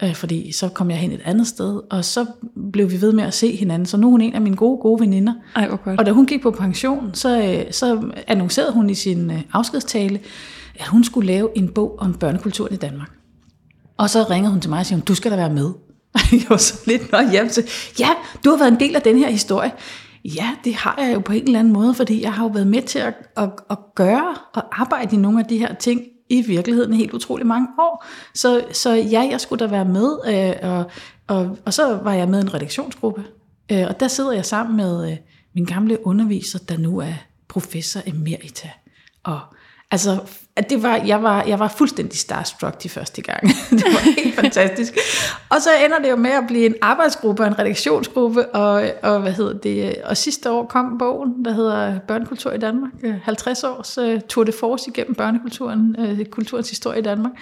[0.02, 2.26] øh, fordi så kom jeg hen et andet sted, og så
[2.72, 3.86] blev vi ved med at se hinanden.
[3.86, 5.34] Så nu er hun en af mine gode, gode veninder.
[5.56, 5.96] Ej, okay.
[5.96, 10.20] Og da hun gik på pension, så, øh, så annoncerede hun i sin øh, afskedstale,
[10.74, 13.10] at hun skulle lave en bog om børnekulturen i Danmark.
[13.96, 15.70] Og så ringede hun til mig og sagde, du skal da være med.
[16.32, 17.64] jeg var så lidt noget hjem til,
[17.98, 18.08] ja,
[18.44, 19.72] du har været en del af den her historie.
[20.24, 22.66] Ja, det har jeg jo på en eller anden måde, fordi jeg har jo været
[22.66, 26.42] med til at, at, at gøre og arbejde i nogle af de her ting i
[26.42, 28.04] virkeligheden helt utrolig mange år.
[28.34, 30.90] Så, så ja, jeg skulle da være med, øh, og,
[31.26, 33.24] og, og så var jeg med i en redaktionsgruppe,
[33.72, 35.16] øh, og der sidder jeg sammen med øh,
[35.54, 37.14] min gamle underviser, der nu er
[37.48, 38.68] professor emerita,
[39.22, 39.40] og
[39.90, 40.20] Altså,
[40.57, 43.42] at det var, jeg, var, jeg var fuldstændig starstruck de første gang.
[43.70, 44.94] det var helt fantastisk.
[45.48, 49.33] Og så ender det jo med at blive en arbejdsgruppe, en redaktionsgruppe, og, og, hvad
[49.33, 52.92] hedder det, og sidste år kom bogen, der hedder Børnekultur i Danmark.
[53.03, 57.33] Øh, 50 års uh, tour de force igennem børnekulturen, uh, kulturens historie i Danmark.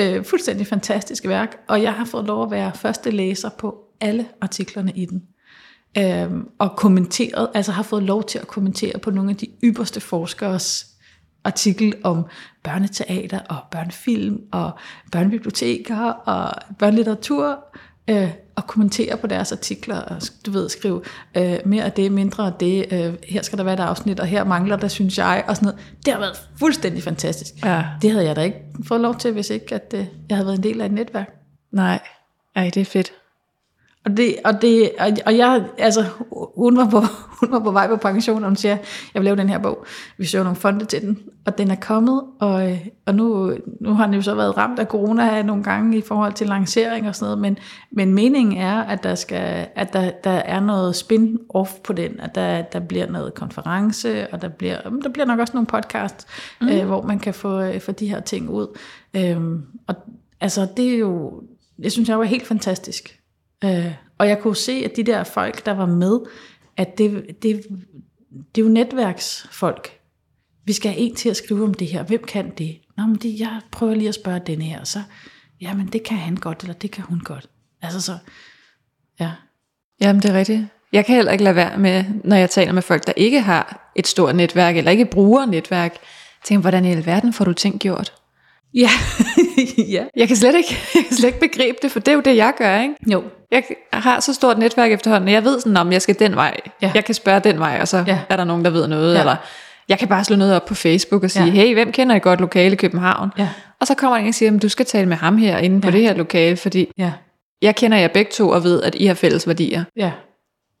[0.00, 4.26] Uh, fuldstændig fantastisk værk, og jeg har fået lov at være første læser på alle
[4.40, 5.22] artiklerne i den.
[5.98, 10.00] Uh, og kommenteret, altså har fået lov til at kommentere på nogle af de ypperste
[10.00, 10.86] forskeres
[11.44, 12.26] artikel om
[12.62, 14.70] børneteater og børnefilm og
[15.12, 17.64] børnebiblioteker og børnelitteratur,
[18.08, 21.02] øh, og kommentere på deres artikler, og du ved, skrive
[21.36, 24.26] øh, mere af det, mindre af det, øh, her skal der være et afsnit, og
[24.26, 25.80] her mangler der, synes jeg, og sådan noget.
[26.04, 27.64] Det har været fuldstændig fantastisk.
[27.64, 27.84] Ja.
[28.02, 30.56] Det havde jeg da ikke fået lov til, hvis ikke at, øh, jeg havde været
[30.56, 31.34] en del af et netværk.
[31.72, 32.00] Nej,
[32.56, 33.12] Ej, det er fedt.
[34.08, 36.04] Og, det, og, det, og, og jeg, altså,
[36.56, 37.00] hun var, på,
[37.40, 38.76] hun var på vej på pension, og hun siger,
[39.14, 39.86] jeg vil lave den her bog.
[40.18, 44.04] Vi søger nogle fonde til den, og den er kommet, og, og nu, nu har
[44.04, 47.26] den jo så været ramt af corona nogle gange i forhold til lancering og sådan
[47.26, 47.58] noget, men,
[47.90, 52.34] men meningen er, at der, skal, at der, der er noget spin-off på den, at
[52.34, 56.26] der, der bliver noget konference, og der bliver, der bliver nok også nogle podcast,
[56.60, 56.68] mm.
[56.68, 58.78] øh, hvor man kan få, få de her ting ud.
[59.14, 59.94] Øhm, og
[60.40, 61.42] altså, det er jo,
[61.82, 63.17] det synes jeg var helt fantastisk.
[63.64, 66.20] Øh, og jeg kunne se, at de der folk, der var med,
[66.76, 67.66] at det, det,
[68.54, 69.98] det er jo netværksfolk.
[70.64, 72.02] Vi skal have en til at skrive om det her.
[72.02, 72.78] Hvem kan det?
[72.96, 74.84] Nå, men det, jeg prøver lige at spørge denne her.
[74.84, 75.02] Så,
[75.60, 77.46] jamen det kan han godt, eller det kan hun godt.
[77.82, 78.18] Altså så,
[79.20, 79.30] ja.
[80.00, 80.66] Jamen det er rigtigt.
[80.92, 83.92] Jeg kan heller ikke lade være med, når jeg taler med folk, der ikke har
[83.96, 85.96] et stort netværk, eller ikke bruger netværk,
[86.44, 88.12] tænker, hvordan i alverden får du ting gjort?
[88.74, 88.90] Ja.
[89.94, 90.04] ja.
[90.16, 92.36] Jeg kan, slet ikke, jeg kan slet ikke begribe det, for det er jo det,
[92.36, 92.94] jeg gør, ikke?
[93.06, 93.24] Jo.
[93.50, 96.56] Jeg har så stort netværk efterhånden, jeg ved sådan, om jeg skal den vej.
[96.82, 96.92] Ja.
[96.94, 98.18] Jeg kan spørge den vej, og så Ja.
[98.28, 99.14] er der nogen, der ved noget.
[99.14, 99.20] Ja.
[99.20, 99.36] Eller
[99.88, 101.50] jeg kan bare slå noget op på Facebook og sige, Ja.
[101.50, 103.30] hey, hvem kender et godt lokale i København?
[103.38, 103.48] Ja.
[103.80, 105.88] Og så kommer en og siger, "Men du skal tale med ham her inde på
[105.88, 105.92] Ja.
[105.96, 107.12] det her lokale, fordi Ja.
[107.62, 109.84] jeg kender jer begge to og ved, at I har fælles værdier.
[109.96, 110.12] Ja.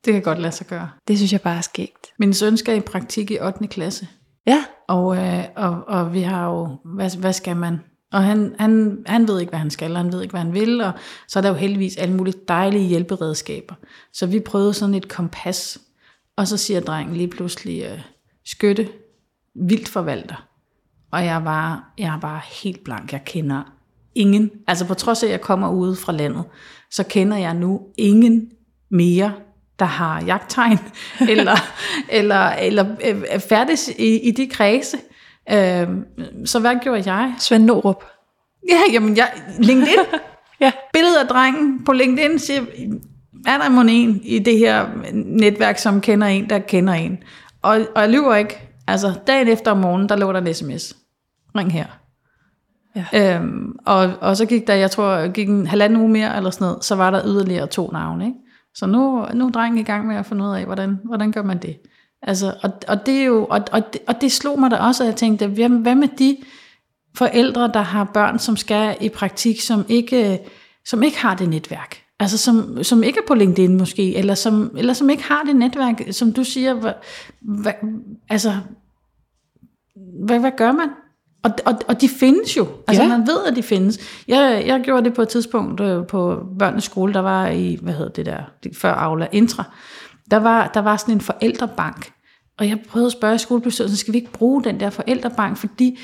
[0.04, 0.88] Det kan godt lade sig gøre.
[1.08, 2.06] Det synes jeg bare er skægt.
[2.18, 3.66] Min søn skal i praktik i 8.
[3.68, 4.06] klasse.
[4.46, 7.80] Ja, Og, øh, og, og vi har jo, hvad, hvad skal man?
[8.12, 10.54] Og han, han, han ved ikke, hvad han skal, og han ved ikke, hvad han
[10.54, 10.92] vil, og
[11.28, 13.74] så er der jo heldigvis alle mulige dejlige hjælperedskaber.
[14.12, 15.78] Så vi prøvede sådan et kompas,
[16.36, 18.00] og så siger drengen lige pludselig, øh,
[18.44, 18.88] skytte,
[19.54, 20.48] vildt forvalter.
[21.10, 23.62] Og jeg var, jeg var helt blank, jeg kender
[24.14, 26.44] ingen, altså på trods af, at jeg kommer ude fra landet,
[26.90, 28.50] så kender jeg nu ingen
[28.90, 29.32] mere,
[29.78, 30.78] der har jagttegn,
[31.32, 31.56] eller,
[32.08, 34.98] eller, eller øh, øh, færdes i, i de kredse.
[35.50, 35.88] Øh,
[36.44, 37.34] så hvad gjorde jeg?
[37.38, 38.04] Svend Norup.
[38.68, 39.98] Ja, jamen, jeg, LinkedIn.
[40.60, 40.72] Ja.
[40.92, 42.60] Billedet af drengen på LinkedIn siger,
[43.46, 47.18] er der mon en i det her netværk, som kender en, der kender en?
[47.62, 48.68] Og, og jeg lyver ikke.
[48.86, 50.96] Altså, dagen efter om morgenen, der lå der en sms.
[51.56, 51.86] Ring her.
[52.96, 53.36] Ja.
[53.36, 56.64] Øhm, og, og så gik der, jeg tror, gik en halvanden uge mere eller sådan
[56.64, 58.26] noget, så var der yderligere to navne.
[58.26, 58.38] Ikke?
[58.74, 61.42] Så nu, nu er drengen i gang med at finde ud af, hvordan, hvordan gør
[61.42, 61.76] man det.
[62.22, 65.02] Altså, og, og, det er jo, og, og, det, og det slog mig da også,
[65.02, 66.36] at jeg tænkte, hvad, med de
[67.16, 70.38] forældre, der har børn, som skal i praktik, som ikke,
[70.84, 71.96] som ikke har det netværk?
[72.20, 75.56] Altså som, som ikke er på LinkedIn måske, eller som, eller som ikke har det
[75.56, 76.92] netværk, som du siger, hvad,
[77.40, 77.72] hvad,
[78.28, 78.56] altså,
[80.26, 80.88] hvad, hvad gør man?
[81.42, 82.66] Og, og, og de findes jo.
[82.88, 83.08] Altså Ja.
[83.08, 83.98] man ved, at de findes.
[84.28, 87.92] Jeg, jeg gjorde det på et tidspunkt øh, på børnenes skole, der var i, hvad
[87.92, 88.42] hedder det der,
[88.76, 89.64] før Aula Intra.
[90.30, 92.12] Der var, der var sådan en forældrebank.
[92.58, 95.56] Og jeg prøvede at spørge skolebestyrelsen, skal vi ikke bruge den der forældrebank?
[95.56, 95.98] Fordi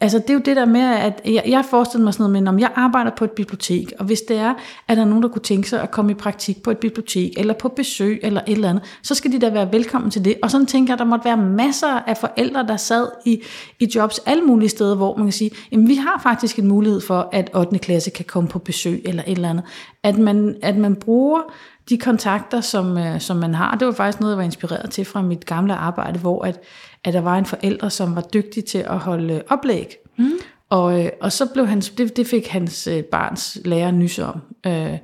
[0.00, 2.48] Altså det er jo det der med, at jeg, jeg forestiller mig sådan noget men
[2.48, 4.54] om jeg arbejder på et bibliotek, og hvis det er,
[4.88, 7.32] at der er nogen, der kunne tænke sig at komme i praktik på et bibliotek,
[7.36, 10.34] eller på besøg, eller et eller andet, så skal de da være velkommen til det.
[10.42, 13.42] Og sådan tænker jeg, at der måtte være masser af forældre, der sad i,
[13.80, 17.00] i jobs alle mulige steder, hvor man kan sige, jamen vi har faktisk en mulighed
[17.00, 17.78] for, at 8.
[17.78, 19.64] klasse kan komme på besøg, eller et eller andet.
[20.02, 21.40] At man, at man bruger
[21.88, 23.74] de kontakter, som, øh, som man har.
[23.74, 26.60] Det var faktisk noget, jeg var inspireret til fra mit gamle arbejde, hvor at,
[27.04, 29.96] at der var en forælder, som var dygtig til at holde øh, oplæg.
[30.18, 30.30] Mm.
[30.70, 34.40] Og, øh, og så blev han, det, det fik hans øh, barns lærer nys om.
[34.66, 34.98] Øh,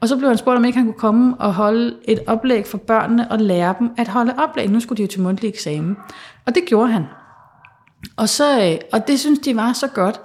[0.00, 2.78] og så blev han spurgt, om ikke han kunne komme og holde et oplæg for
[2.78, 4.68] børnene og lære dem at holde oplæg.
[4.68, 5.96] Nu skulle de jo til mundtlig eksamen.
[6.46, 7.04] Og det gjorde han.
[8.16, 10.20] Og, så, øh, og det synes de var så godt,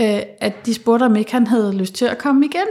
[0.00, 2.66] øh, at de spurgte, om ikke han havde lyst til at komme igen.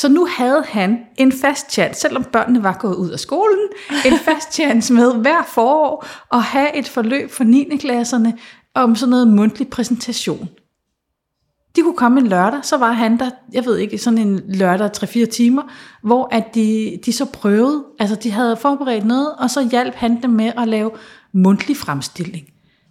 [0.00, 3.68] Så nu havde han en fast chance, selvom børnene var gået ud af skolen,
[4.06, 7.76] en fast chance med hver forår at have et forløb for 9.
[7.80, 8.38] klasserne
[8.74, 10.48] om sådan noget mundtlig præsentation.
[11.76, 14.90] De kunne komme en lørdag, så var han der, jeg ved ikke, sådan en lørdag
[14.96, 15.62] 3-4 timer,
[16.02, 20.22] hvor at de, de så prøvede, altså de havde forberedt noget, og så hjalp han
[20.22, 20.90] dem med at lave
[21.32, 22.46] mundtlig fremstilling.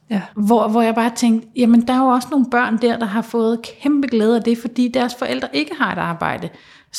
[0.10, 0.22] Ja.
[0.36, 3.22] Hvor, hvor jeg bare tænkte, jamen der er jo også nogle børn der, der har
[3.22, 6.50] fået kæmpe glæde af det, fordi deres forældre ikke har et arbejde,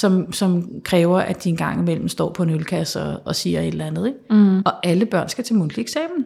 [0.00, 3.60] som, som kræver, at de en gang imellem står på en ølkasse og, og siger
[3.60, 4.06] et eller andet.
[4.06, 4.18] Ikke?
[4.30, 4.58] Mm.
[4.58, 6.24] Og alle børn skal til mundtlig eksamen.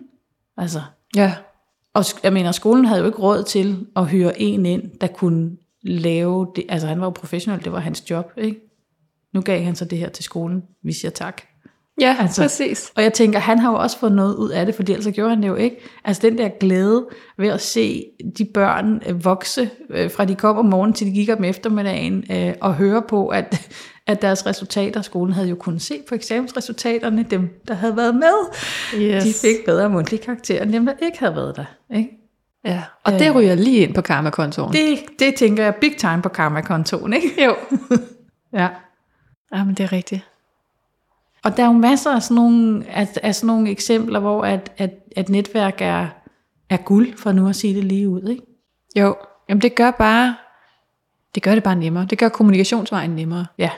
[0.57, 0.81] Altså,
[1.17, 1.35] Ja.
[1.95, 5.51] og jeg mener, skolen havde jo ikke råd til at hyre en ind, der kunne
[5.83, 6.65] lave det.
[6.69, 8.33] Altså han var jo professionel, det var hans job.
[8.37, 8.61] Ikke?
[9.35, 10.63] Nu gav han så det her til skolen.
[10.85, 11.43] Vi siger tak.
[12.01, 12.93] Ja, Altså- præcis.
[12.97, 15.31] Og jeg tænker, han har jo også fået noget ud af det, for ellers gjorde
[15.31, 15.77] han det jo ikke.
[16.05, 17.07] Altså den der glæde
[17.39, 18.05] ved at se
[18.39, 22.25] de børn øh, vokse, øh, fra de kom om morgenen til de gik om eftermiddagen,
[22.33, 23.71] øh, og høre på, at,
[24.07, 28.55] at deres resultater, skolen havde jo kunnet se på eksamensresultaterne, dem der havde været med,
[29.01, 29.25] Yes.
[29.25, 31.65] de fik bedre mundtlige karakterer, end dem der ikke havde været der.
[31.97, 32.11] Ikke?
[32.65, 32.83] Ja.
[33.05, 34.73] Og det ryger lige ind på karma-kontoen.
[34.73, 37.45] Det, det tænker jeg big time på karma-kontoen, ikke?
[37.45, 37.55] Jo.
[38.53, 38.69] Ja.
[39.55, 40.21] Ja, men det er rigtigt.
[41.45, 44.73] Og der er jo masser af sådan nogle, af, af sådan nogle eksempler, hvor at,
[44.79, 46.07] at, at netværk er,
[46.71, 48.23] er guld, for nu at sige det lige ud.
[48.31, 48.43] Ikke?
[48.97, 49.17] Jo.
[49.49, 50.37] Jamen det gør bare,
[51.35, 52.07] det gør det bare nemmere.
[52.11, 53.47] Det gør kommunikationsvejen nemmere.
[53.59, 53.71] Ja,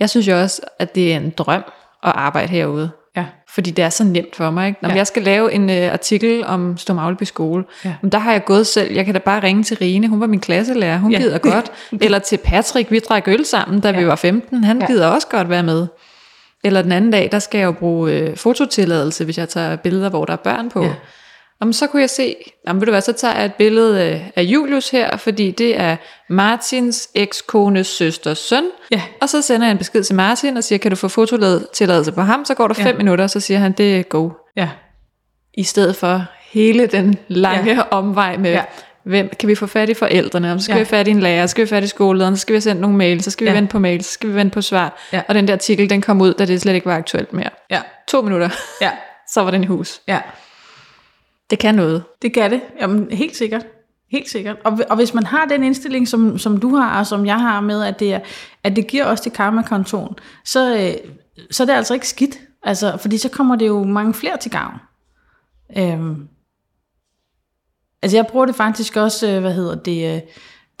[0.00, 1.62] Jeg synes jo også, at det er en drøm
[2.02, 2.90] at arbejde herude.
[3.16, 4.68] ja, Fordi det er så nemt for mig.
[4.68, 4.78] Ikke?
[4.82, 4.94] Når Ja.
[4.96, 7.94] jeg skal lave en uh, artikel om Stormagleby skole, Ja.
[8.02, 8.08] ja.
[8.08, 8.92] der har jeg gået selv.
[8.92, 11.18] Jeg kan da bare ringe til Rine, hun var min klasselærer, hun Ja.
[11.18, 11.72] gider godt.
[12.04, 13.98] Eller til Patrick, vi drak øl sammen, da ja.
[13.98, 14.86] vi var 15, han ja.
[14.86, 15.86] gider også godt være med.
[16.64, 20.08] Eller den anden dag, der skal jeg jo bruge øh, fototilladelse, hvis jeg tager billeder,
[20.10, 20.82] hvor der er børn på.
[20.82, 20.86] Ja.
[20.88, 20.94] Ja.
[21.60, 22.34] Jamen, så kunne jeg se,
[22.68, 25.80] jamen, ved du hvad, så tager jeg et billede øh, af Julius her, fordi det
[25.80, 25.96] er
[26.28, 28.64] Martins ekskones søsters søn.
[28.90, 29.02] Ja.
[29.20, 32.20] Og så sender jeg en besked til Martin og siger, kan du få fototilladelse på
[32.20, 32.44] ham?
[32.44, 32.84] Så går der Ja.
[32.84, 34.30] fem minutter, og så siger han, det er go.
[34.56, 34.68] ja,
[35.54, 37.80] I stedet for hele den lange ja.
[37.90, 38.62] omvej med, Ja.
[39.04, 40.76] Hvem kan vi få fat i forældrene, og så skal Ja.
[40.76, 42.52] vi have fat i en lærer, så skal vi have fat i skolelederen, så skal
[42.52, 43.56] vi have sendt nogle mail, så skal vi Ja.
[43.56, 45.00] vente på mail, så skal vi vente på svar.
[45.12, 45.22] Ja.
[45.28, 47.50] Og den der artikel, den kom ud, da det slet ikke var aktuelt mere.
[47.70, 48.90] ja, To minutter, ja,
[49.32, 50.00] så var den i hus.
[50.08, 50.20] ja.
[51.50, 52.02] Det kan noget.
[52.22, 52.60] Det kan det.
[52.80, 53.66] Jamen, helt sikkert.
[54.10, 54.56] Helt sikkert.
[54.64, 57.60] Og, og hvis man har den indstilling, som, som du har, og som jeg har
[57.60, 58.20] med, at det, er,
[58.64, 60.92] at det giver os til karma-kontoen, så, øh,
[61.50, 62.38] så er det altså ikke skidt.
[62.62, 64.74] Altså, fordi så kommer det jo mange flere til gavn.
[65.78, 66.28] Øhm,
[68.02, 70.20] altså jeg bruger det faktisk også, øh, hvad hedder det, øh,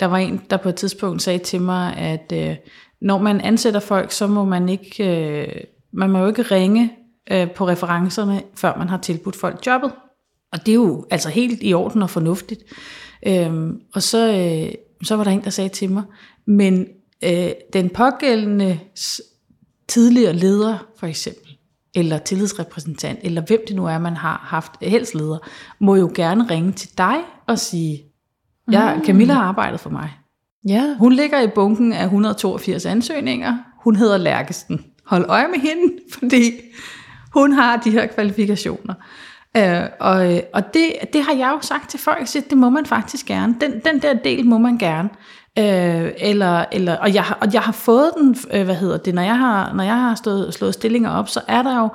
[0.00, 2.56] der var en, der på et tidspunkt sagde til mig, at øh,
[3.00, 6.92] når man ansætter folk, så må man ikke, man må jo ikke ringe
[7.54, 9.92] på referencerne, før man har tilbudt folk jobbet.
[10.52, 12.62] Og det er jo altså helt i orden og fornuftigt.
[13.26, 16.02] Øhm, og så, øh, så var der en, der sagde til mig,
[16.46, 16.86] men
[17.24, 18.80] øh, den pågældende
[19.88, 21.51] tidligere leder, for eksempel,
[21.94, 25.38] eller tillidsrepræsentant, eller hvem det nu er, man har haft helst leder,
[25.78, 28.02] må jo gerne ringe til dig og sige,
[28.72, 30.10] ja, Camilla har arbejdet for mig.
[30.68, 30.96] Ja.
[30.98, 33.58] Hun ligger i bunken af 182 ansøgninger.
[33.84, 34.84] Hun hedder Lærkesten.
[35.06, 36.52] Hold øje med hende, fordi
[37.34, 38.94] hun har de her kvalifikationer.
[39.56, 42.86] Øh, og og det, det har jeg jo sagt til folk, at det må man
[42.86, 43.56] faktisk gerne.
[43.60, 45.08] Den, den der del må man gerne.
[45.58, 49.22] Øh, eller, eller, og, jeg, og jeg har fået den, øh, hvad hedder det, når
[49.22, 51.88] jeg har, når jeg har stået, slået stillinger op, så er der jo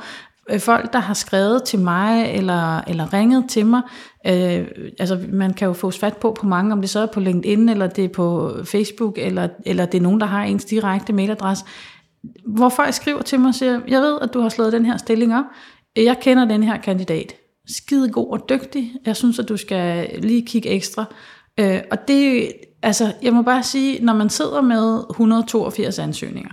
[0.49, 3.81] øh, folk, der har skrevet til mig, eller, eller ringet til mig.
[4.27, 4.67] Øh,
[4.99, 7.69] altså, man kan jo få fat på på mange, om det så er på LinkedIn,
[7.69, 11.65] eller det er på Facebook, eller, eller det er nogen, der har ens direkte mailadresse,
[12.45, 14.97] hvor folk skriver til mig og siger, jeg ved, at du har slået den her
[14.97, 15.45] stilling op.
[15.95, 17.33] Jeg kender den her kandidat.
[17.67, 18.93] Skide god og dygtig.
[19.05, 21.05] Jeg synes, at du skal lige kigge ekstra.
[21.59, 22.51] Øh, og det,
[22.87, 26.51] altså, jeg må bare sige, når man sidder med 182 ansøgninger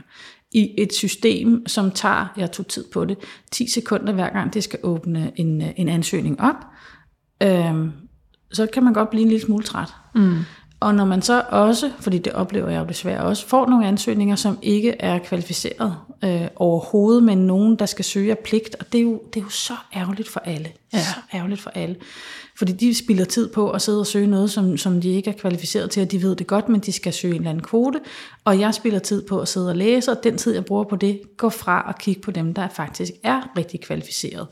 [0.53, 3.19] i et system, som tager, jeg tog tid på det,
[3.53, 6.57] 10 sekunder hver gang det skal åbne en, en ansøgning op,
[7.43, 7.89] øh,
[8.53, 9.95] så kan man godt blive en lille smule træt.
[10.15, 10.39] Mm.
[10.81, 14.37] Og når man så også, fordi det oplever jeg jo desværre også, får nogle ansøgninger,
[14.37, 18.99] som ikke er kvalificeret øh, overhovedet, men nogen, der skal søge af pligt, og det
[18.99, 20.73] er jo, det er jo så ærgerligt for alle.
[20.93, 20.99] Ja.
[20.99, 21.97] Så ærgerligt for alle.
[22.57, 25.35] Fordi de spilder tid på at sidde og søge noget, som, som de ikke er
[25.35, 28.01] kvalificeret til, og de ved det godt, men de skal søge en eller anden kvote.
[28.45, 30.97] Og jeg spilder tid på at sidde og læse, og den tid, jeg bruger på
[30.97, 34.47] det, går fra at kigge på dem, der faktisk er rigtig kvalificeret.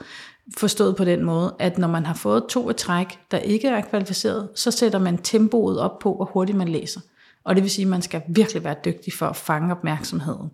[0.56, 3.80] Forstået på den måde, at når man har fået to et træk, der ikke er
[3.80, 7.00] kvalificeret, så sætter man tempoet op på, hvor hurtigt man læser.
[7.44, 10.50] Og det vil sige, at man skal virkelig være dygtig for at fange opmærksomheden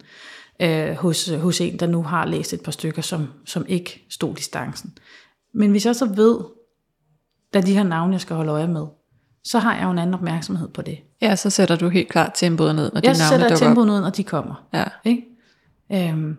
[0.63, 4.35] øh, hos, hos en, der nu har læst et par stykker, som, som ikke stod
[4.35, 4.99] distancen.
[5.55, 6.39] Men hvis jeg så ved,
[7.53, 8.87] der er de her navne, jeg skal holde øje med,
[9.45, 10.99] så har jeg jo en anden opmærksomhed på det.
[11.23, 13.87] Ja, så sætter du helt klart tempoet ned, når Jeg de navne sætter dukker tempoet
[13.87, 14.67] ned, når de kommer.
[14.75, 14.85] Ja.
[15.05, 15.25] Ikke?
[15.93, 16.37] Øhm,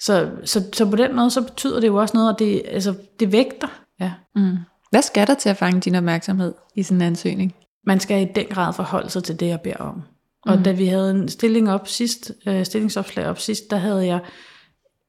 [0.00, 2.94] så, så, så på den måde, så betyder det jo også noget, at det, altså,
[3.20, 3.68] det vægter.
[4.00, 4.12] Ja.
[4.36, 4.56] Mm.
[4.90, 7.54] Hvad skal der til at fange din opmærksomhed i sådan en ansøgning?
[7.86, 10.02] Man skal i den grad forholde sig til det, jeg beder om.
[10.42, 10.62] Og mm.
[10.62, 14.20] da vi havde en stilling op sidst, øh, stillingsopslag op sidst, der havde jeg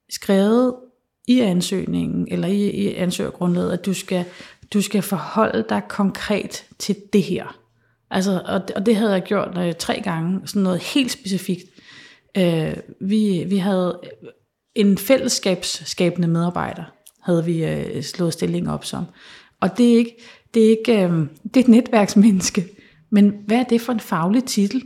[0.10, 0.76] skrevet
[1.28, 4.26] i ansøgningen, eller i, i ansøgergrundlaget, at du skal
[4.74, 7.58] du skal forholde dig konkret til det her.
[8.12, 11.64] Altså, og, og det havde jeg gjort øh, tre gange, sådan noget helt specifikt.
[12.38, 14.00] Øh, vi, vi havde
[14.76, 16.84] en fællesskabsskabende medarbejder,
[17.22, 19.06] havde vi øh, slået stilling op som.
[19.60, 20.18] Og det er ikke,
[20.54, 21.12] det er ikke øh,
[21.44, 22.66] det er et netværksmenneske.
[23.10, 24.84] Men hvad er det for en faglig titel?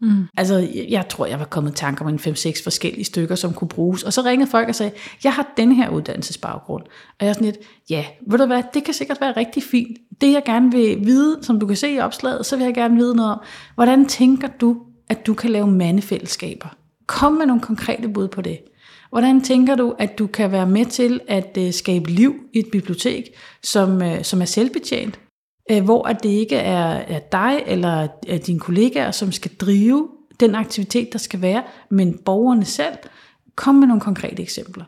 [0.00, 0.24] Mm.
[0.36, 3.68] Altså, jeg, tror, jeg var kommet i tanke om en 5-6 forskellige stykker, som kunne
[3.68, 4.02] bruges.
[4.02, 4.92] Og så ringede folk og sagde,
[5.24, 6.82] jeg har den her uddannelsesbaggrund.
[6.84, 7.58] Og jeg er sådan lidt,
[7.90, 9.98] ja, ved du hvad, det kan sikkert være rigtig fint.
[10.20, 12.96] Det jeg gerne vil vide, som du kan se i opslaget, så vil jeg gerne
[12.96, 13.40] vide noget om,
[13.74, 14.76] hvordan tænker du,
[15.08, 16.68] at du kan lave mandefællesskaber?
[17.06, 18.58] Kom med nogle konkrete bud på det.
[19.10, 22.66] Hvordan tænker du, at du kan være med til at øh, skabe liv i et
[22.72, 23.24] bibliotek,
[23.62, 25.18] som, øh, som er selvbetjent,
[25.72, 30.08] uh, hvor at det ikke er, er dig eller uh, dine kollegaer, som skal drive
[30.40, 32.94] den aktivitet, der skal være, men borgerne selv?
[33.54, 34.84] Kom med nogle konkrete eksempler.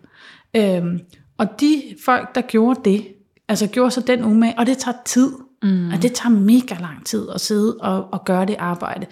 [0.59, 0.87] Uh,
[1.39, 3.07] og de folk, der gjorde det,
[3.49, 5.91] altså gjorde så den umage, og det tager tid, mm.
[5.91, 9.07] og det tager mega lang tid at sidde og, og gøre det arbejde.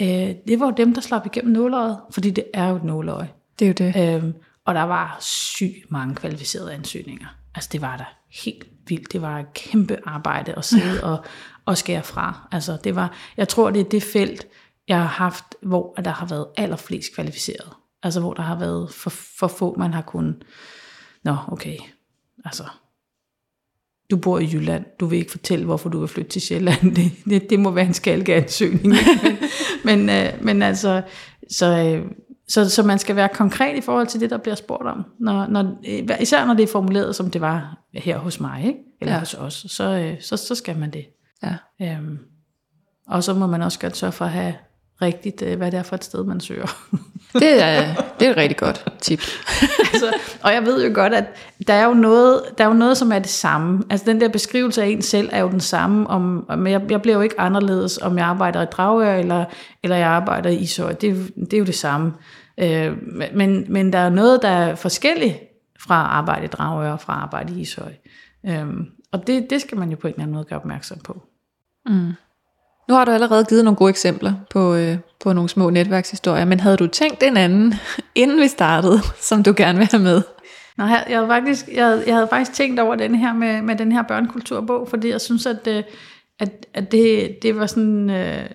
[0.00, 0.06] Uh,
[0.48, 3.28] det var jo dem, der slap igennem nåløjet, fordi det er jo et nåløje.
[3.58, 4.14] Det er jo det.
[4.14, 7.26] Øhm, og der var sygt mange kvalificerede ansøgninger.
[7.54, 8.04] Altså det var der
[8.44, 9.12] helt vildt.
[9.12, 11.24] Det var et kæmpe arbejde at sidde og,
[11.64, 12.48] og skære fra.
[12.52, 14.46] Altså det var, jeg tror det er det felt,
[14.88, 17.72] jeg har haft, hvor der har været allerflest kvalificeret.
[18.02, 20.44] Altså hvor der har været for, for få, man har kunnet,
[21.24, 21.76] nå okay,
[22.44, 22.64] altså
[24.10, 26.94] du bor i Jylland, du vil ikke fortælle, hvorfor du vil flytte til Sjælland.
[26.96, 28.86] Det, det, det må være en skalkeansøgning.
[28.86, 28.98] men,
[30.06, 31.02] men, øh, men altså,
[31.50, 32.06] så, øh,
[32.48, 35.04] så, så man skal være konkret i forhold til det, der bliver spurgt om.
[35.18, 35.76] Når, når,
[36.20, 38.78] især når det er formuleret, som det var her hos mig, ikke?
[39.00, 39.18] eller ja.
[39.18, 41.06] hos os, så, øh, så, så skal man det.
[41.42, 41.56] Ja.
[41.82, 42.18] Øhm,
[43.06, 44.54] og så må man også godt sørge for at have
[45.02, 46.66] rigtigt, øh, hvad det er for et sted, man søger.
[47.32, 49.20] det, er, det er et rigtig godt tip.
[49.92, 51.24] altså, og jeg ved jo godt, at
[51.66, 53.82] der er jo, noget, der er jo noget, som er det samme.
[53.90, 56.06] Altså den der beskrivelse af en selv er jo den samme.
[56.06, 59.44] Om, om jeg, jeg bliver jo ikke anderledes, om jeg arbejder i Dragør, eller,
[59.82, 60.92] eller jeg arbejder i Ishøj.
[60.92, 62.12] Det, det er jo det samme.
[62.58, 62.92] Øh,
[63.34, 65.36] men, men der er noget, der er forskelligt
[65.80, 67.92] fra arbejde i Dragør og fra arbejde i Ishøj.
[68.46, 68.66] Øh,
[69.12, 71.22] og det, det skal man jo på en eller anden måde gøre opmærksom på.
[71.86, 72.12] Mm.
[72.88, 76.60] Nu har du allerede givet nogle gode eksempler på, øh, på nogle små netværkshistorier, men
[76.60, 77.74] havde du tænkt en anden,
[78.14, 80.22] inden vi startede, som du gerne vil have med?
[80.76, 83.92] Nej, jeg, havde faktisk, jeg, jeg havde faktisk tænkt over den her med, med den
[83.92, 85.82] her børnekulturbog, fordi jeg synes, at, øh,
[86.38, 88.10] at, at det, det var sådan...
[88.10, 88.50] Øh,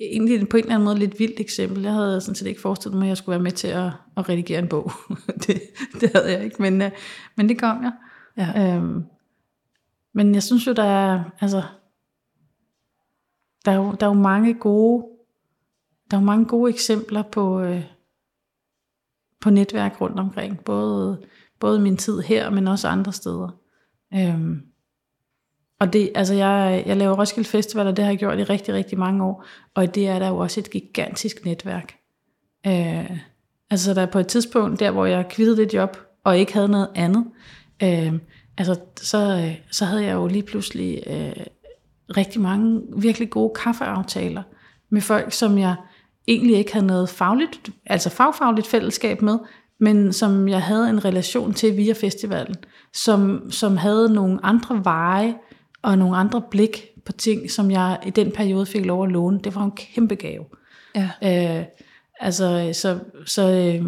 [0.00, 1.82] egentlig på en eller anden måde lidt vildt eksempel.
[1.82, 4.28] Jeg havde sådan set ikke forestillet mig, at jeg skulle være med til at, at
[4.28, 4.92] redigere en bog.
[5.46, 5.62] det,
[6.00, 6.90] det havde jeg ikke, men, øh,
[7.36, 7.92] men det kom jeg.
[8.36, 8.74] Ja.
[8.76, 9.04] Øhm,
[10.14, 11.62] men jeg synes jo, der er, altså,
[13.64, 15.06] der er jo, der er jo mange gode,
[16.10, 17.84] der er jo mange gode eksempler på, øh,
[19.40, 20.64] på netværk rundt omkring.
[20.64, 21.22] Både,
[21.60, 23.48] både min tid her, men også andre steder.
[24.14, 24.62] Øhm,
[25.80, 28.74] og det, altså jeg, jeg laver Roskilde Festival, og det har jeg gjort i rigtig,
[28.74, 29.44] rigtig mange år.
[29.74, 31.94] Og det er der jo også et gigantisk netværk.
[32.66, 33.18] Øh,
[33.70, 36.68] altså der er på et tidspunkt, der hvor jeg kvittede det job, og ikke havde
[36.68, 37.26] noget andet,
[37.82, 38.12] øh,
[38.58, 41.46] altså så, øh, så havde jeg jo lige pludselig øh,
[42.16, 44.42] rigtig mange virkelig gode kaffeaftaler
[44.90, 45.74] med folk, som jeg
[46.28, 49.38] egentlig ikke havde noget fagligt, altså fagfagligt fællesskab med,
[49.80, 52.56] men som jeg havde en relation til via festivalen,
[52.92, 55.34] som, som havde nogle andre veje
[55.82, 59.40] og nogle andre blik på ting, som jeg i den periode fik lov at låne.
[59.44, 60.44] Det var en kæmpe gave.
[60.94, 61.10] Ja.
[61.58, 61.64] Øh,
[62.20, 63.84] altså, så, så øh,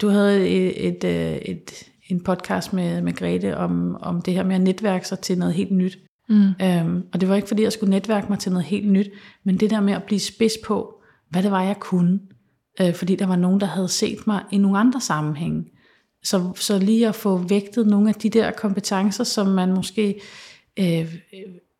[0.00, 4.44] du havde et, et, øh, et, en podcast med, med Grete om, om det her
[4.44, 5.98] med at netværke sig til noget helt nyt.
[6.28, 6.52] Mm.
[6.62, 9.10] Øhm, og det var ikke fordi, jeg skulle netværke mig til noget helt nyt,
[9.44, 12.20] men det der med at blive spids på, hvad det var, jeg kunne.
[12.80, 15.64] Øh, fordi der var nogen, der havde set mig i nogle andre sammenhænge.
[16.24, 20.20] Så, så lige at få vægtet nogle af de der kompetencer, som man måske
[20.78, 21.14] øh,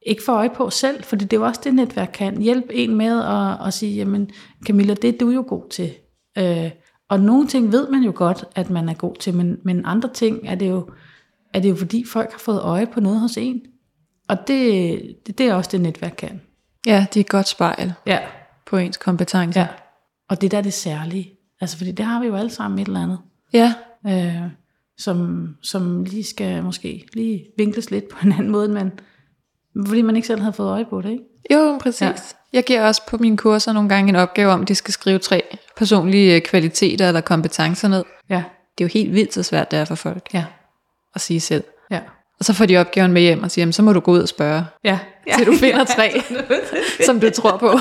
[0.07, 2.43] ikke får øje på selv, fordi det er jo også det, netværk kan.
[2.43, 4.31] Hjælpe en med at, at sige, jamen
[4.67, 5.91] Camilla, det er du jo god til.
[6.39, 6.71] Øh,
[7.09, 10.09] og nogle ting ved man jo godt, at man er god til, men, men andre
[10.15, 10.91] ting er det, jo,
[11.55, 13.63] er det jo fordi folk har fået øje på noget hos en.
[14.29, 16.41] Og det, det, det er også det, netværk kan.
[16.87, 18.19] Ja, det er et godt spejl ja.
[18.67, 19.61] på ens kompetencer.
[19.61, 19.67] Ja.
[20.29, 21.33] Og det der er det særlige.
[21.61, 23.19] Altså, fordi det har vi jo alle sammen et eller andet.
[23.53, 23.75] Ja.
[24.07, 24.51] Øh,
[24.99, 28.93] som, som lige skal måske lige vinkles lidt på en anden måde, men
[29.87, 31.25] fordi man ikke selv havde fået øje på det, ikke?
[31.51, 32.03] Jo, præcis.
[32.03, 32.13] Ja.
[32.53, 35.19] Jeg giver også på mine kurser nogle gange en opgave om, at de skal skrive
[35.19, 35.43] tre
[35.77, 38.05] personlige kvaliteter eller kompetencer ned.
[38.29, 38.45] Ja.
[38.79, 40.45] Det er jo helt vildt så svært, det er for folk ja.
[41.15, 41.65] at sige selv.
[41.91, 42.01] Ja.
[42.39, 44.29] Og så får de opgaven med hjem og siger, så må du gå ud og
[44.29, 44.99] spørge, ja.
[45.37, 46.23] til du finder tre,
[47.07, 47.71] som du tror på.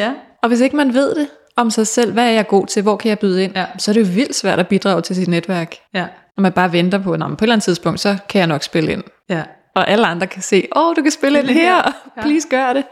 [0.00, 0.12] ja.
[0.42, 2.12] Og hvis ikke man ved det, om sig selv.
[2.12, 2.82] Hvad er jeg god til?
[2.82, 3.52] Hvor kan jeg byde ind?
[3.56, 3.66] Ja.
[3.78, 5.74] Så er det jo vildt svært at bidrage til sit netværk.
[5.94, 6.06] Ja.
[6.36, 8.62] Når man bare venter på, at på et eller andet tidspunkt, så kan jeg nok
[8.62, 9.02] spille ind.
[9.28, 9.42] Ja.
[9.74, 11.92] Og alle andre kan se, åh, oh, du kan spille ind her.
[12.22, 12.84] Please gør det.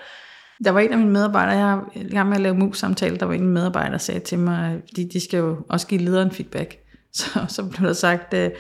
[0.65, 3.35] Der var en af mine medarbejdere, jeg i gang med at lave mus-samtale, der var
[3.35, 6.77] en medarbejder, der sagde til mig, de, de skal jo også give lederen feedback.
[7.13, 8.51] Så, så blev der sagt, øh,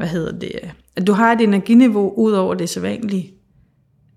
[0.00, 0.52] hvad hedder det,
[0.96, 3.34] at du har et energiniveau ud over det sædvanlige.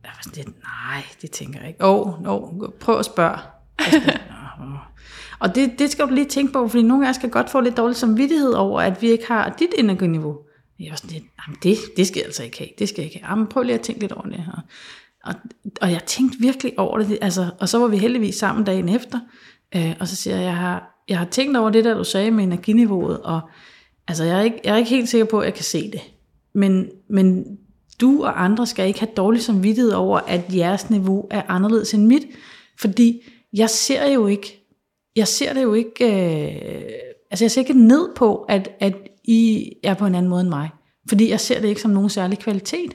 [0.04, 1.86] Jeg var sådan lidt, nej, det tænker jeg ikke.
[1.86, 3.38] Åh, oh, oh, prøv at spørge.
[5.40, 7.62] Og det, det skal du lige tænke på, fordi nogle af os kan godt få
[7.62, 10.38] lidt dårlig samvittighed over, at vi ikke har dit energiniveau.
[10.80, 13.06] Jeg var sådan lidt, jamen det, det skal jeg altså ikke have, det skal jeg
[13.06, 13.32] ikke have.
[13.32, 14.64] Jamen prøv lige at tænke lidt over det her.
[15.24, 15.34] Og,
[15.82, 19.20] og jeg tænkte virkelig over det, altså, og så var vi heldigvis sammen dagen efter,
[19.76, 22.32] øh, og så siger jeg, jeg har, jeg har tænkt over det der, du sagde
[22.32, 23.42] med energiniveauet, og
[24.08, 26.02] altså, jeg er, ikke, jeg er ikke helt sikker på, at jeg kan se det.
[26.54, 27.58] Men, men
[28.02, 32.06] du og andre skal ikke have dårlig samvittighed over, at jeres niveau er anderledes end
[32.06, 32.26] mit,
[32.80, 33.22] fordi
[33.54, 34.68] jeg ser jo ikke,
[35.16, 36.92] jeg ser det jo ikke, øh,
[37.32, 38.94] altså jeg ser ikke ned på, at, at
[39.24, 40.70] I er på en anden måde end mig,
[41.10, 42.94] fordi jeg ser det ikke som nogen særlig kvalitet.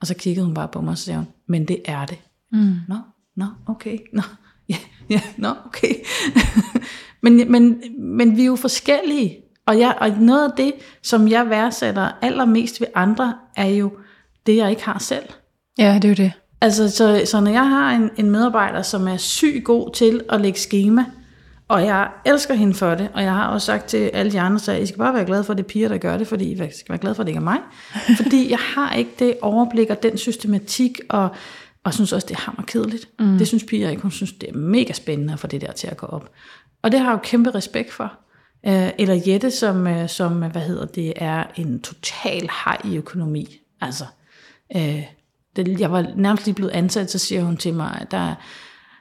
[0.00, 2.18] Og så kiggede hun bare på mig, og så sagde hun, men det er det.
[2.52, 2.74] Mm.
[2.88, 2.96] Nå,
[3.36, 4.22] nå, okay, nå,
[4.68, 4.76] ja,
[5.10, 5.94] ja, nå, okay.
[7.22, 11.50] men, men, men vi er jo forskellige, og, jeg, og noget af det, som jeg
[11.50, 13.92] værdsætter allermest ved andre, er jo
[14.46, 15.24] det, jeg ikke har selv.
[15.78, 16.32] Ja, det er jo det.
[16.60, 20.40] Altså, så, så når jeg har en, en medarbejder, som er syg god til at
[20.40, 21.04] lægge schema,
[21.68, 24.74] og jeg elsker hende for det, og jeg har også sagt til alle de andre,
[24.74, 26.52] at I skal bare være glade for, at det er piger, der gør det, fordi
[26.52, 27.58] I skal være glade for, at det ikke er mig.
[28.22, 31.28] Fordi jeg har ikke det overblik og den systematik, og,
[31.84, 33.08] og synes også, det er hammerkedeligt.
[33.18, 33.38] Mm.
[33.38, 34.02] Det synes piger ikke.
[34.02, 36.30] Hun synes, det er mega spændende at få det der til at gå op.
[36.82, 38.12] Og det har jeg jo kæmpe respekt for.
[38.66, 43.58] Øh, eller Jette, som, øh, som, hvad hedder det, er en total hej i økonomi.
[43.80, 44.04] Altså,
[44.76, 45.02] øh,
[45.56, 48.34] det, jeg var nærmest lige blevet ansat, så siger hun til mig, at der,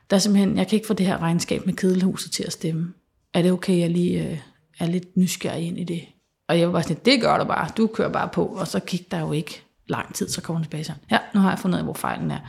[0.09, 2.93] der er simpelthen, jeg kan ikke få det her regnskab med kedelhuset til at stemme.
[3.33, 4.39] Er det okay, jeg lige øh,
[4.79, 6.01] er lidt nysgerrig ind i det?
[6.47, 8.79] Og jeg var bare sådan, det gør du bare, du kører bare på, og så
[8.79, 11.59] gik der jo ikke lang tid, så kommer hun tilbage sådan, ja, nu har jeg
[11.59, 12.39] fundet ud af, hvor fejlen er.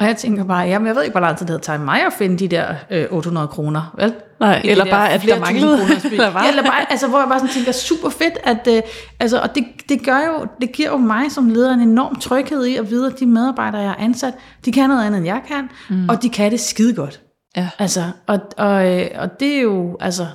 [0.00, 2.06] Og jeg tænker bare, jamen jeg ved ikke, hvor lang tid det havde taget mig
[2.06, 4.14] at finde de der øh, 800 kroner, vel?
[4.42, 5.78] Nej, eller bare, at der manglede.
[6.02, 6.12] bil.
[6.12, 8.82] Eller bare- Ja, eller bare, altså, hvor jeg bare sådan tænker, super fedt, at, øh,
[9.20, 12.64] altså, og det, det gør jo, det giver jo mig som leder en enorm tryghed
[12.64, 14.34] i at vide, at de medarbejdere, jeg har ansat,
[14.64, 16.08] de kan noget andet, end jeg kan, mm.
[16.08, 17.20] og de kan det skide godt.
[17.56, 17.68] Ja.
[17.78, 20.26] Altså, og, og, øh, og det er jo, altså,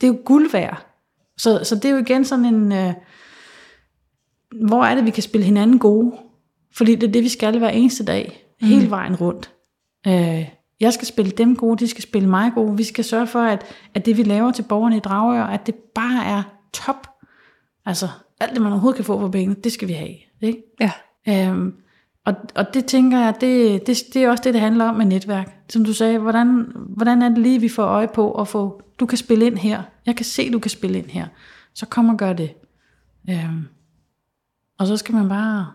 [0.00, 0.86] det er jo guld værd.
[1.38, 2.92] Så, så det er jo igen sådan en, øh,
[4.68, 6.12] hvor er det, vi kan spille hinanden gode?
[6.76, 9.50] Fordi det er det, vi skal hver eneste dag, hele vejen rundt.
[10.06, 10.48] Øh,
[10.80, 12.76] jeg skal spille dem gode, de skal spille mig gode.
[12.76, 13.64] Vi skal sørge for, at,
[13.94, 17.08] at det, vi laver til borgerne i Dragør, at det bare er top.
[17.86, 18.08] Altså,
[18.40, 20.14] alt det, man overhovedet kan få for penge, det skal vi have.
[20.40, 20.62] Ikke?
[20.80, 20.92] Ja.
[21.28, 21.74] Øhm,
[22.26, 25.06] og, og det tænker jeg, det, det, det er også det, det handler om med
[25.06, 25.56] netværk.
[25.68, 29.06] Som du sagde, hvordan, hvordan er det lige, vi får øje på at få, du
[29.06, 29.82] kan spille ind her.
[30.06, 31.26] Jeg kan se, du kan spille ind her.
[31.74, 32.54] Så kom og gør det.
[33.30, 33.66] Øhm,
[34.78, 35.66] og så skal man bare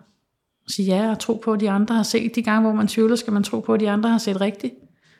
[0.67, 2.35] sige ja og tro på, at de andre har set.
[2.35, 4.73] De gange, hvor man tvivler, skal man tro på, at de andre har set rigtigt.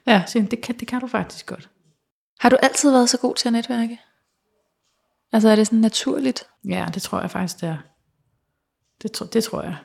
[0.07, 0.23] Ja.
[0.27, 1.69] Så det kan, det kan du faktisk godt.
[2.39, 3.99] Har du altid været så god til at netværke?
[5.33, 6.43] Altså er det sådan naturligt?
[6.69, 7.77] Ja, det tror jeg faktisk, det er.
[9.01, 9.75] Det, tro, det tror jeg.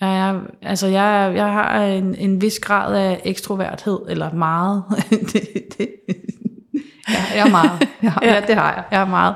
[0.00, 4.84] Jeg, er, altså jeg, jeg har en, en vis grad af ekstroverthed, eller meget.
[5.32, 5.42] det,
[5.78, 5.88] det,
[7.08, 7.88] ja, jeg er meget.
[8.02, 8.84] Jeg, har- ja, det har jeg.
[8.90, 9.34] Jeg er meget.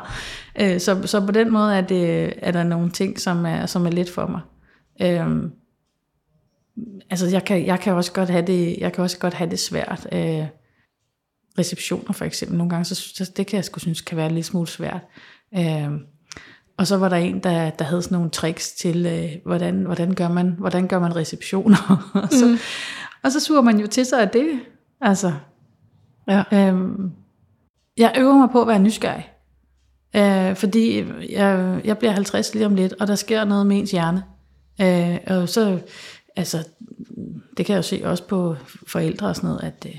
[0.60, 3.86] Øh, Så, så på den måde er, det, er der nogle ting, som er, som
[3.86, 4.40] er lidt for mig.
[5.02, 5.52] Øhm,
[7.10, 9.58] altså jeg kan, jeg kan også godt have det, jeg kan også godt have det
[9.58, 10.08] svært.
[10.12, 10.46] Øh,
[11.58, 14.42] receptioner for eksempel, nogle gange, så, så det kan jeg sgu synes kan være lille
[14.42, 15.00] smule svært.
[15.58, 15.90] Øh,
[16.76, 20.14] og så var der en, der, der havde sådan nogle tricks til, øh, hvordan, hvordan,
[20.14, 22.10] gør man, hvordan gør man receptioner.
[22.22, 22.58] og, så, mm.
[23.22, 24.60] og så suger man jo til sig af det.
[25.00, 25.32] Altså,
[26.28, 26.42] Ja.
[26.52, 27.12] Øhm,
[27.96, 29.30] jeg øver mig på at være nysgerrig.
[30.16, 33.90] Øh, fordi jeg, jeg bliver 50 lige om lidt, og der sker noget med ens
[33.90, 34.22] hjerne.
[34.80, 35.78] Øh, og så,
[36.36, 36.58] altså,
[37.56, 38.56] det kan jeg jo se også på
[38.86, 39.96] forældre og sådan noget, at øh,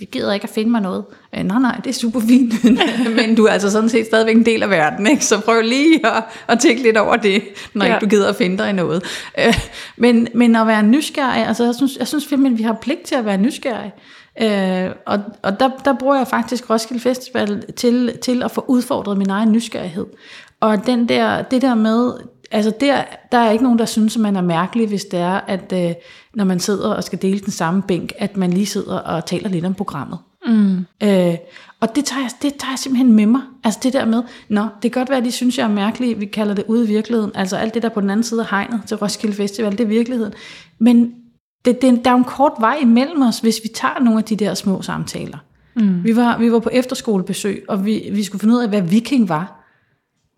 [0.00, 1.04] jeg gider ikke at finde mig noget.
[1.34, 2.54] Øh, nej, nej, det er super fint.
[3.16, 5.24] Men du er altså sådan set stadigvæk en del af verden, ikke?
[5.24, 7.42] så prøv lige at, at tænke lidt over det,
[7.74, 7.94] når Ja.
[7.94, 9.02] ikke du gider at finde dig i noget.
[9.38, 9.54] Øh,
[9.96, 13.02] men, men at være nysgerrig, altså jeg synes, jeg synes simpelthen, at vi har pligt
[13.02, 13.92] til at være nysgerrige.
[14.42, 19.18] Øh, og og der, der bruger jeg faktisk Roskilde Festival til, til at få udfordret
[19.18, 20.06] min egen nysgerrighed.
[20.60, 22.12] Og den der, det der med,
[22.50, 25.40] altså der, der er ikke nogen, der synes, at man er mærkelig, hvis det er,
[25.46, 25.94] at øh,
[26.34, 29.48] når man sidder og skal dele den samme bænk, at man lige sidder og taler
[29.48, 30.18] lidt om programmet.
[30.46, 30.86] Mm.
[31.02, 31.34] Øh,
[31.80, 33.40] og det tager, jeg, det tager jeg simpelthen med mig.
[33.64, 36.20] Altså det der med, nå, det kan godt være, at de synes, jeg er mærkelig,
[36.20, 37.32] vi kalder det ude i virkeligheden.
[37.34, 39.86] Altså alt det der på den anden side af hegnet til Roskilde Festival, det er
[39.86, 40.32] virkeligheden.
[40.78, 41.12] Men
[41.64, 44.24] det, det, der er jo en kort vej imellem os, hvis vi tager nogle af
[44.24, 45.38] de der små samtaler.
[45.76, 46.04] Mm.
[46.04, 49.28] Vi, var, vi var på efterskolebesøg, og vi, vi skulle finde ud af, hvad viking
[49.28, 49.57] var.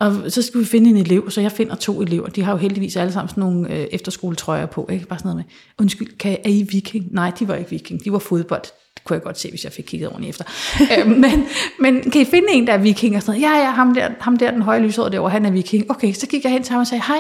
[0.01, 2.29] Og så skulle vi finde en elev, så jeg finder to elever.
[2.29, 4.89] De har jo heldigvis alle sammen sådan nogle øh, efterskoletrøjer på.
[4.93, 5.07] Ikke?
[5.07, 7.07] Bare sådan noget med, undskyld, kan, er I viking?
[7.11, 8.05] Nej, de var ikke viking.
[8.05, 8.63] De var fodbold.
[8.95, 10.45] Det kunne jeg godt se, hvis jeg fik kigget ordentligt efter.
[10.99, 11.45] øh, men,
[11.81, 13.17] men kan I finde en, der er viking?
[13.17, 13.55] Og sådan noget?
[13.55, 15.91] Ja, ja, ham der, ham der den høje lyshårede derovre, han er viking.
[15.91, 17.19] Okay, så gik jeg hen til ham og sagde, hej,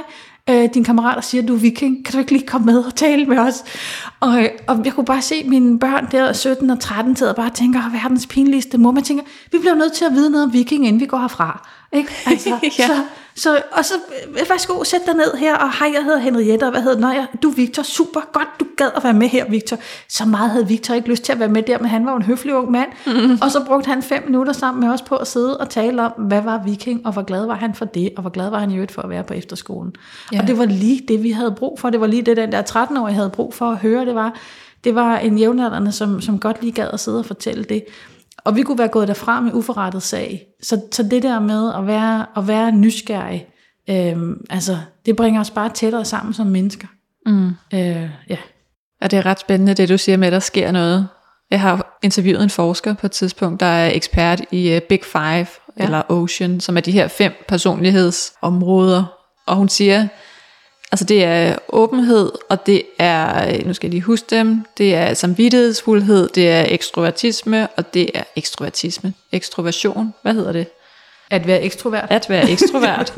[0.50, 2.04] øh, din kammerat siger, du er viking.
[2.04, 3.64] Kan du ikke lige komme med og tale med os?
[4.20, 7.36] Og, øh, og jeg kunne bare se mine børn der, 17 og 13, sidder og
[7.36, 8.90] bare tænker, verdens pinligste mor.
[8.90, 11.68] Man tænker, vi bliver nødt til at vide noget om viking, inden vi går herfra.
[11.92, 12.12] Ikke?
[12.26, 12.86] Altså, ja.
[12.86, 13.94] så, så, og så,
[14.48, 17.50] værsgo, sæt dig ned her, og hej, jeg hedder Henriette, og hvad hedder Nej, du
[17.50, 19.78] er Victor, super godt, du gad at være med her, Victor.
[20.08, 22.16] Så meget havde Victor ikke lyst til at være med der, men han var jo
[22.16, 23.38] en høflig ung mand, mm.
[23.42, 26.12] og så brugte han fem minutter sammen med os på at sidde og tale om,
[26.12, 28.70] hvad var viking, og hvor glad var han for det, og hvor glad var han
[28.70, 29.92] i øvrigt for at være på efterskolen.
[30.32, 30.40] Ja.
[30.40, 32.62] Og det var lige det, vi havde brug for, det var lige det, den der
[32.62, 34.34] 13-årige havde brug for at høre, det var,
[34.84, 37.84] det var en jævnaldrende, som, som godt lige gad at sidde og fortælle det.
[38.44, 40.46] Og vi kunne være gået derfra med uforrettet sag.
[40.62, 43.46] Så, så det der med at være, at være nysgerrig,
[43.90, 46.86] øhm, altså, det bringer os bare tættere sammen som mennesker.
[47.26, 47.48] Mm.
[47.74, 48.36] Øh, ja.
[49.00, 51.08] Og det er ret spændende, det du siger med, at der sker noget.
[51.50, 55.22] Jeg har interviewet en forsker på et tidspunkt, der er ekspert i uh, Big Five,
[55.22, 55.46] ja.
[55.76, 59.04] eller Ocean, som er de her fem personlighedsområder.
[59.46, 60.08] Og hun siger,
[60.92, 65.14] Altså det er åbenhed, og det er, nu skal jeg lige huske dem, det er
[65.14, 69.14] samvittighedsfuldhed, det er ekstrovertisme, og det er ekstrovertisme.
[69.32, 70.66] Ekstroversion, hvad hedder det?
[71.30, 72.06] At være ekstrovert.
[72.10, 73.14] At være ekstrovert.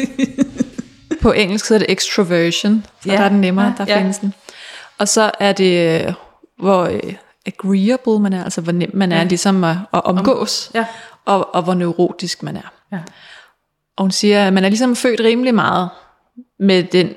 [1.22, 3.16] På engelsk hedder det extroversion, så ja.
[3.16, 3.98] der er den nemmere, der ja.
[3.98, 4.34] findes den.
[4.98, 6.14] Og så er det,
[6.58, 7.14] hvor øh,
[7.46, 9.24] agreeable man er, altså hvor nem man er ja.
[9.24, 10.86] ligesom at, at omgås, ja.
[11.24, 12.72] og, og hvor neurotisk man er.
[12.92, 12.98] Ja.
[13.96, 15.88] Og hun siger, at man er ligesom født rimelig meget
[16.58, 17.14] med den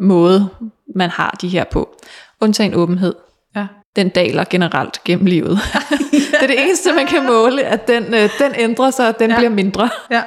[0.00, 0.48] måde,
[0.94, 1.96] man har de her på.
[2.40, 3.14] Undtagen åbenhed.
[3.56, 3.66] Ja.
[3.96, 5.58] Den daler generelt gennem livet.
[6.10, 9.30] det er det eneste, man kan måle, at den, øh, den ændrer sig, og den
[9.30, 9.36] ja.
[9.36, 9.90] bliver mindre.
[10.10, 10.22] Ja.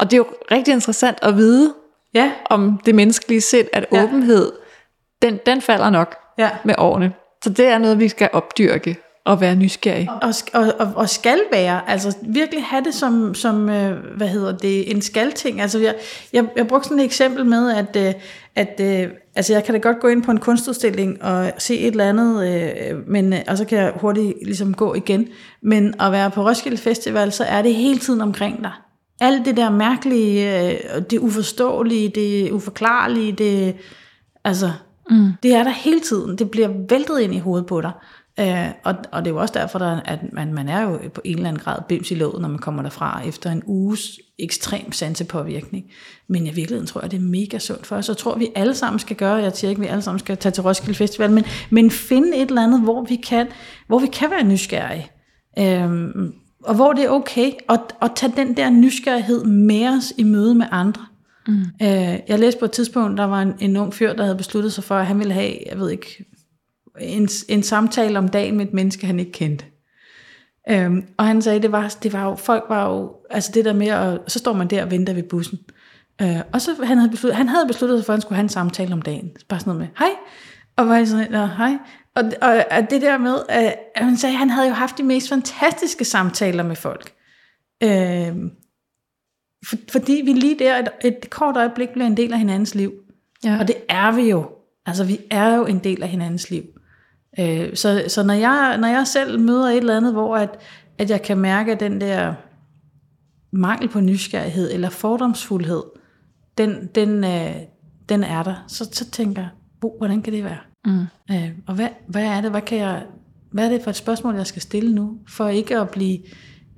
[0.00, 1.74] Og det er jo rigtig interessant at vide,
[2.14, 2.32] ja.
[2.50, 4.02] om det menneskelige sind, at ja.
[4.02, 4.52] åbenhed,
[5.22, 6.50] den, den falder nok ja.
[6.64, 7.12] med årene.
[7.44, 10.08] Så det er noget, vi skal opdyrke og være nysgerrig.
[10.22, 14.56] Og, og, og, og skal være, altså virkelig have det som, som øh, hvad hedder
[14.56, 15.60] det, en skal-ting.
[15.60, 15.94] Altså jeg,
[16.32, 18.14] jeg, jeg brugte sådan et eksempel med, at, øh,
[18.56, 21.86] at øh, altså jeg kan da godt gå ind på en kunstudstilling og se et
[21.86, 25.28] eller andet, men, og så kan jeg hurtigt ligesom gå igen.
[25.62, 28.72] Men at være på Roskilde Festival, så er det hele tiden omkring dig.
[29.20, 30.78] Alt det der mærkelige,
[31.10, 33.76] det uforståelige, det uforklarlige, det,
[34.44, 34.72] altså,
[35.10, 35.32] mm.
[35.42, 36.38] det er der hele tiden.
[36.38, 37.92] Det bliver væltet ind i hovedet på dig.
[38.40, 41.20] Øh, og, og det er jo også derfor, der, at man, man er jo på
[41.24, 44.92] en eller anden grad bims i låget, når man kommer derfra efter en uges ekstrem
[44.92, 45.84] sansepåvirkning.
[46.28, 48.08] Men i virkeligheden tror jeg, det er mega sundt for os.
[48.08, 50.52] Og tror, vi alle sammen skal gøre, jeg siger ikke, vi alle sammen skal tage
[50.52, 53.46] til Roskilde Festival, men, men finde et eller andet, hvor vi kan,
[53.86, 55.10] hvor vi kan være nysgerrige.
[55.58, 56.34] Øhm,
[56.64, 60.54] og hvor det er okay at, at tage den der nysgerrighed med os i møde
[60.54, 61.06] med andre.
[61.48, 61.60] Mm.
[61.82, 64.72] Øh, jeg læste på et tidspunkt, der var en, en ung fyr, der havde besluttet
[64.72, 66.24] sig for, at han ville have, jeg ved ikke,
[67.00, 69.64] en, en samtale om dagen med et menneske, han ikke kendte.
[70.70, 73.72] Øhm, og han sagde, det var, det var jo, folk var jo, altså det der
[73.72, 75.58] med, at, så står man der og venter ved bussen.
[76.22, 78.42] Øh, og så han havde besluttet, han havde besluttet sig for, at han skulle have
[78.42, 79.30] en samtale om dagen.
[79.48, 80.10] Bare sådan noget med, hej.
[80.76, 81.78] Og var sådan, Nå, hej.
[82.14, 85.28] Og, og, og det der med, at han sagde, han havde jo haft de mest
[85.28, 87.12] fantastiske samtaler med folk.
[87.82, 88.36] Øh,
[89.66, 92.92] for, fordi vi lige der et, et kort øjeblik blev en del af hinandens liv.
[93.44, 93.58] Ja.
[93.60, 94.50] Og det er vi jo.
[94.86, 96.62] Altså vi er jo en del af hinandens liv.
[97.38, 100.58] Øh, så så når, jeg, når jeg selv møder et eller andet, hvor at,
[100.98, 102.34] at jeg kan mærke den der
[103.52, 105.82] mangel på nysgerrighed eller fordomsfuldhed,
[106.58, 107.54] den, den, øh,
[108.08, 109.50] den er der, så, så tænker jeg,
[109.98, 110.58] hvordan kan det være?
[110.86, 111.00] Mm.
[111.30, 113.02] Øh, og hvad, hvad er det, hvad kan jeg,
[113.52, 116.18] hvad er det for et spørgsmål, jeg skal stille nu, for ikke at blive,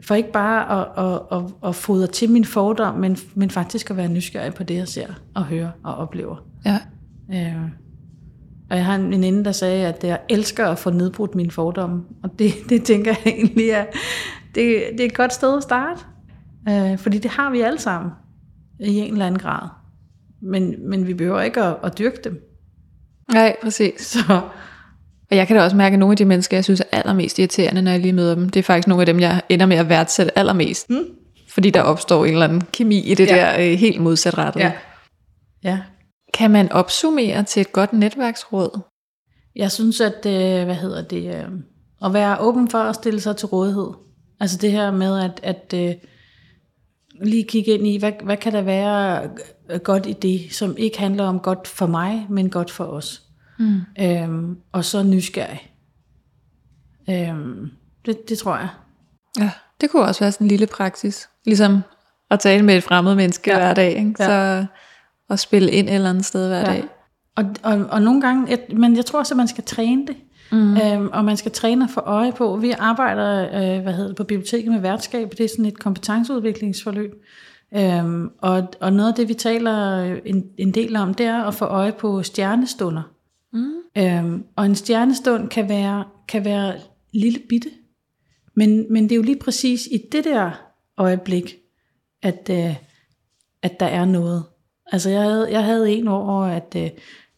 [0.05, 3.96] for ikke bare at, at, at, at fodre til min fordom, men, men faktisk at
[3.96, 6.36] være nysgerrig på det, jeg ser og hører og oplever.
[6.64, 6.78] Ja.
[7.32, 7.68] Øh,
[8.73, 12.03] og jeg har en veninde, der sagde, at jeg elsker at få nedbrudt mine fordomme.
[12.23, 13.85] Og det, det tænker jeg egentlig er,
[14.55, 16.01] det, det er et godt sted at starte.
[16.68, 18.12] Øh, fordi det har vi alle sammen
[18.81, 19.68] i en eller anden grad.
[20.43, 22.41] Men, men vi behøver ikke at, at dyrke dem.
[23.33, 24.01] Nej, præcis.
[24.01, 24.41] Så.
[25.31, 27.39] Og jeg kan da også mærke, at nogle af de mennesker, jeg synes er allermest
[27.39, 29.77] irriterende, når jeg lige møder dem, det er faktisk nogle af dem, jeg ender med
[29.77, 30.91] at værdsætte allermest.
[30.91, 31.05] Mm.
[31.49, 33.37] Fordi der opstår en eller anden kemi i det ja.
[33.37, 34.61] der øh, helt modsatrettet.
[34.61, 34.73] Ja.
[35.64, 35.79] ja,
[36.35, 38.80] kan man opsummere til et godt netværksråd?
[39.57, 41.49] Jeg synes, at øh, hvad hedder det, øh,
[42.05, 43.89] at være åben for at stille sig til rådighed.
[44.41, 45.95] Altså det her med at, at øh,
[47.22, 49.30] lige kigge ind i, hvad, hvad kan der være
[49.78, 53.22] godt i det, som ikke handler om godt for mig, men godt for os.
[53.59, 53.80] Mm.
[54.01, 55.72] Øhm, og så nysgerrig.
[57.11, 57.70] Øhm,
[58.07, 58.68] Det, det tror jeg.
[59.39, 61.28] Ja, det kunne også være sådan en lille praksis.
[61.45, 61.83] Ligesom
[62.30, 63.59] at tale med et fremmed menneske ja.
[63.59, 63.97] hver dag.
[63.97, 64.14] Ikke?
[64.18, 64.24] Ja.
[64.26, 64.66] Så
[65.33, 66.64] at spille ind et eller andet sted hver Ja.
[66.64, 66.85] dag.
[67.37, 70.16] Og, og, og nogle gange, jeg, men jeg tror også, at man skal træne det.
[70.53, 70.76] Mm.
[70.76, 72.57] Øhm, og man skal træne og få øje på.
[72.57, 75.30] Vi arbejder øh, hvad hedder det, på biblioteket med værtskab.
[75.39, 77.12] Det er sådan et kompetenceudviklingsforløb.
[77.76, 81.55] Øhm, og, og noget af det, vi taler en, en del om, det er at
[81.55, 83.03] få øje på stjernestunder.
[83.53, 83.72] Mm.
[83.99, 86.74] Øhm, og en stjernestund kan være, kan være
[87.12, 87.68] lille bitte.
[88.57, 90.51] Men, men det er jo lige præcis i det der
[90.99, 91.55] øjeblik,
[92.22, 92.76] at, øh,
[93.62, 94.43] at der er noget.
[94.93, 96.90] Altså jeg havde, jeg havde en år, at øh,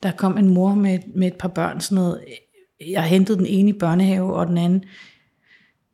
[0.03, 2.25] der kom en mor med, med et par børn, sådan noget.
[2.87, 4.85] Jeg hentede den ene i børnehave, og den anden,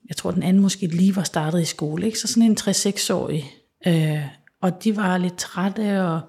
[0.08, 2.18] jeg tror den anden måske lige var startet i skole, ikke?
[2.18, 3.44] så sådan en 3-6-årig.
[3.86, 4.26] Øh,
[4.62, 6.20] og de var lidt trætte, og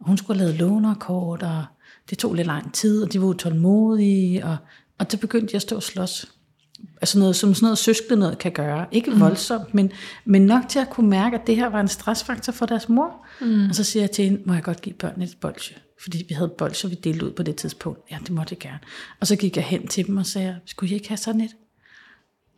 [0.00, 1.64] hun skulle have lavet lånerkort, og
[2.10, 4.56] det tog lidt lang tid, og de var utålmodige, og,
[4.98, 6.32] og så begyndte jeg at stå og slås
[7.00, 8.86] altså noget, som sådan noget søskende noget kan gøre.
[8.92, 9.20] Ikke Mhm.
[9.20, 9.92] voldsomt, men,
[10.24, 13.26] men nok til at kunne mærke, at det her var en stressfaktor for deres mor.
[13.40, 13.68] Mm.
[13.68, 15.76] Og så siger jeg til hende, må jeg godt give børnene et bolsje?
[16.02, 18.00] Fordi vi havde bolsjer, vi delte ud på det tidspunkt.
[18.10, 18.78] Ja, det måtte jeg gerne.
[19.20, 21.50] Og så gik jeg hen til dem og sagde, skulle I ikke have sådan et?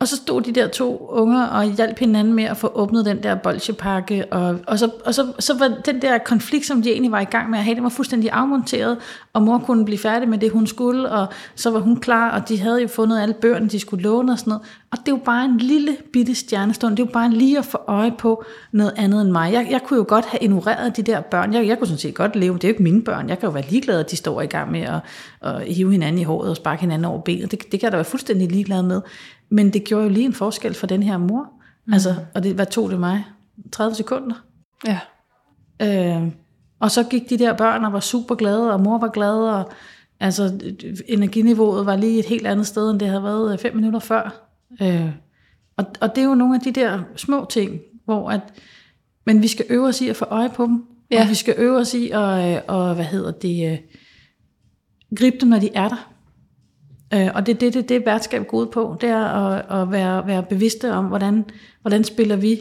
[0.02, 3.22] Og så stod de der to unger og hjalp hinanden med at få åbnet den
[3.22, 4.32] der bolsjepakke.
[4.32, 7.24] Og, og, så, og så, så var den der konflikt, som de egentlig var i
[7.24, 8.98] gang med at have, den var fuldstændig afmonteret.
[9.32, 11.10] Og mor kunne blive færdig med det, hun skulle.
[11.10, 14.32] Og så var hun klar, og de havde jo fundet alle bøgerne, de skulle låne
[14.32, 14.66] og sådan noget.
[14.92, 16.96] Og det er jo bare en lille bitte stjernestund.
[16.96, 19.52] Det er jo bare lige at få øje på noget andet end mig.
[19.52, 21.54] Jeg, jeg kunne jo godt have ignoreret de der børn.
[21.54, 22.54] Jeg, jeg kunne sådan set godt leve.
[22.54, 23.28] Det er jo ikke mine børn.
[23.28, 25.00] Jeg kan jo være ligeglad, at de står i gang med at,
[25.40, 27.50] at hive hinanden i håret og sparke hinanden over benet.
[27.50, 29.00] Det, det kan jeg da være fuldstændig ligeglad med.
[29.50, 31.48] Men det gjorde jo lige en forskel for den her mor.
[31.86, 31.92] Mm.
[31.92, 33.24] Altså, og det, hvad tog det mig?
[33.72, 34.34] 30 sekunder.
[34.86, 34.98] Ja.
[35.82, 36.28] Øh,
[36.80, 39.70] og så gik de der børn og var super glade, og mor var glad, og
[40.20, 40.60] altså,
[41.08, 44.51] energiniveauet var lige et helt andet sted, end det havde været øh, fem minutter før.
[44.82, 45.10] Øh,
[45.76, 48.40] og, og det er jo nogle af de der små ting, hvor at,
[49.26, 51.22] men vi skal øve os i at få øje på dem, Ja.
[51.22, 53.78] og vi skal øve os i at, øh, og, hvad hedder det, øh,
[55.16, 56.12] gribe dem, når de er der.
[57.14, 60.26] Øh, og det er det, det, det værtskab ud på, det er at, at være,
[60.26, 61.44] være bevidste om, hvordan,
[61.80, 62.60] hvordan spiller vi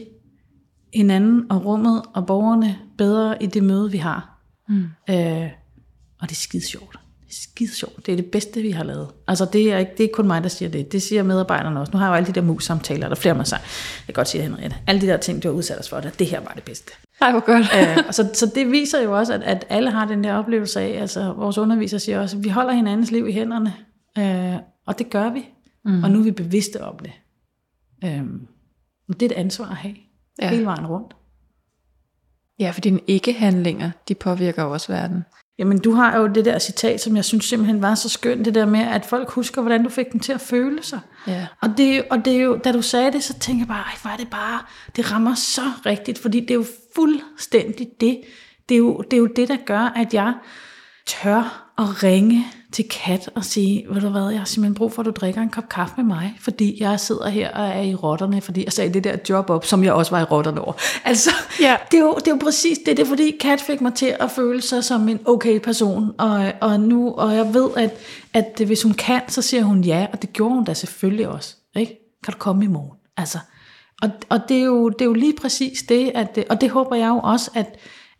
[0.94, 4.38] hinanden og rummet og borgerne bedre i det møde, vi har.
[4.68, 4.84] Mm.
[5.10, 5.50] Øh,
[6.20, 6.98] og det er skide sjovt.
[7.32, 8.06] Skide sjovt.
[8.06, 9.08] Det er det bedste, vi har lavet.
[9.28, 10.92] Altså, det er, ikke, det er ikke kun mig, der siger det.
[10.92, 11.92] Det siger medarbejderne også.
[11.92, 13.58] Nu har jeg jo alle de der mus-samtaler, der er flere med sig.
[13.62, 16.18] Jeg kan godt sige, Henriette, alle de der ting, du har udsat os for, det,
[16.18, 16.92] det her var det bedste.
[17.20, 17.66] Ej, hvor godt.
[18.06, 21.00] øh, så, så det viser jo også, at, at alle har den der oplevelse af,
[21.00, 23.74] altså vores underviser siger også, at vi holder hinandens liv i hænderne,
[24.18, 25.48] øh, og det gør vi,
[25.84, 26.04] mm.
[26.04, 27.12] og nu er vi bevidste om det.
[28.04, 28.22] Øh,
[29.08, 29.94] det er et ansvar at have,
[30.42, 30.50] ja.
[30.50, 31.16] hele vejen rundt.
[32.58, 35.24] Ja, for dine ikke-handlinger, de påvirker jo også verden.
[35.58, 38.54] Jamen, du har jo det der citat, som jeg synes simpelthen var så skønt, det
[38.54, 41.00] der med, at folk husker, hvordan du fik dem til at føle sig.
[41.26, 41.46] Ja.
[41.60, 43.94] Og det, og det er jo, da du sagde det, så tænker jeg bare, ej,
[44.02, 44.60] hvor er det bare,
[44.96, 48.20] det rammer så rigtigt, fordi det er jo fuldstændig det.
[48.68, 50.34] Det er jo det, er jo det der gør, at jeg
[51.06, 55.02] tør at ringe til Kat og sige, ved du hvad, jeg har simpelthen brug for,
[55.02, 57.94] at du drikker en kop kaffe med mig, fordi jeg sidder her og er i
[57.94, 60.72] rotterne, fordi jeg sagde det der job op, som jeg også var i rotterne over.
[61.04, 61.30] Altså,
[61.60, 61.76] Ja.
[61.90, 64.16] det, er jo, det er jo præcis det, det er fordi Kat fik mig til
[64.20, 67.90] at føle sig som en okay person, og, og nu, og jeg ved, at,
[68.34, 71.56] at hvis hun kan, så siger hun ja, og det gjorde hun da selvfølgelig også,
[71.76, 71.98] ikke?
[72.24, 72.98] Kan du komme i morgen?
[73.16, 73.38] Altså,
[74.02, 76.96] og, og det, er jo, det er jo lige præcis det, at, og det håber
[76.96, 77.76] jeg jo også, at,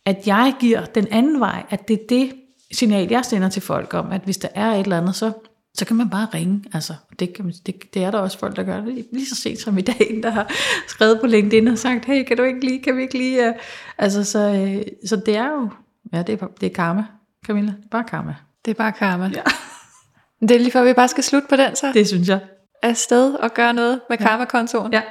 [0.07, 2.33] at jeg giver den anden vej, at det er det
[2.73, 5.33] signal, jeg sender til folk om, at hvis der er et eller andet, så,
[5.75, 6.65] så kan man bare ringe.
[6.75, 9.07] Altså, det, kan man, det, det er der også folk, der gør det.
[9.13, 10.53] Lige så sent som i dag, der har
[10.89, 13.49] skrevet på LinkedIn og sagt, hey, kan du ikke lige, kan vi ikke lige...
[13.49, 13.55] Uh...
[13.99, 15.71] Altså, så, øh, så det er jo,
[16.13, 17.05] ja, det er, det er karma,
[17.47, 17.73] Camilla.
[17.73, 18.35] Det er bare karma.
[18.65, 19.31] Det er bare karma.
[19.35, 19.43] Ja.
[20.41, 21.93] Det er lige før, vi bare skal slutte på den så.
[21.95, 22.41] Det synes jeg.
[22.83, 24.93] Afsted og gøre noget med karma-kontoen.
[24.93, 25.03] Ja.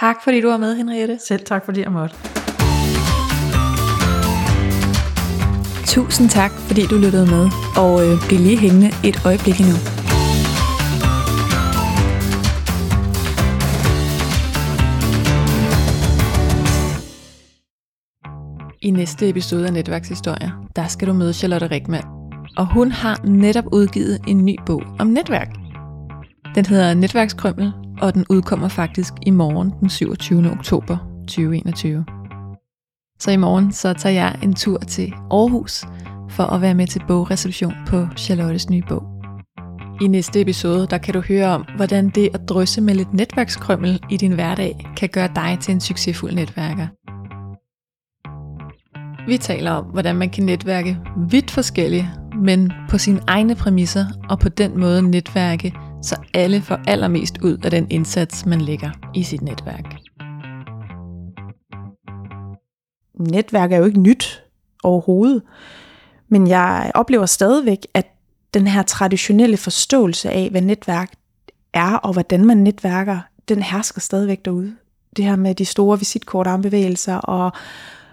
[0.00, 1.18] Tak fordi du var med, Henriette.
[1.18, 2.41] Selv tak, fordi jeg måtte.
[5.92, 9.76] Tusind tak, fordi du lyttede med, og øh, bliv lige hængende et øjeblik endnu.
[18.82, 22.04] I næste episode af Netværkshistorier, der skal du møde Charlotte Rikman,
[22.56, 25.48] og hun har netop udgivet en ny bog om netværk.
[26.54, 30.50] Den hedder Netværkskrømmel, og den udkommer faktisk i morgen den 27.
[30.50, 30.96] oktober
[31.28, 32.04] 2021.
[33.22, 35.84] Så i morgen så tager jeg en tur til Aarhus
[36.30, 39.02] for at være med til bogreception på Charlottes nye bog.
[40.00, 44.00] I næste episode der kan du høre om, hvordan det at drysse med lidt netværkskrømmel
[44.10, 46.86] i din hverdag kan gøre dig til en succesfuld netværker.
[49.26, 50.98] Vi taler om, hvordan man kan netværke
[51.30, 56.78] vidt forskellige, men på sine egne præmisser og på den måde netværke så alle får
[56.86, 60.01] allermest ud af den indsats, man lægger i sit netværk.
[63.14, 64.42] Netværk er jo ikke nyt
[64.82, 65.42] overhovedet,
[66.28, 68.06] men jeg oplever stadigvæk, at
[68.54, 71.12] den her traditionelle forståelse af, hvad netværk
[71.72, 74.76] er, og hvordan man netværker, den hersker stadigvæk derude.
[75.16, 77.52] Det her med de store visitkortarmbevægelser, og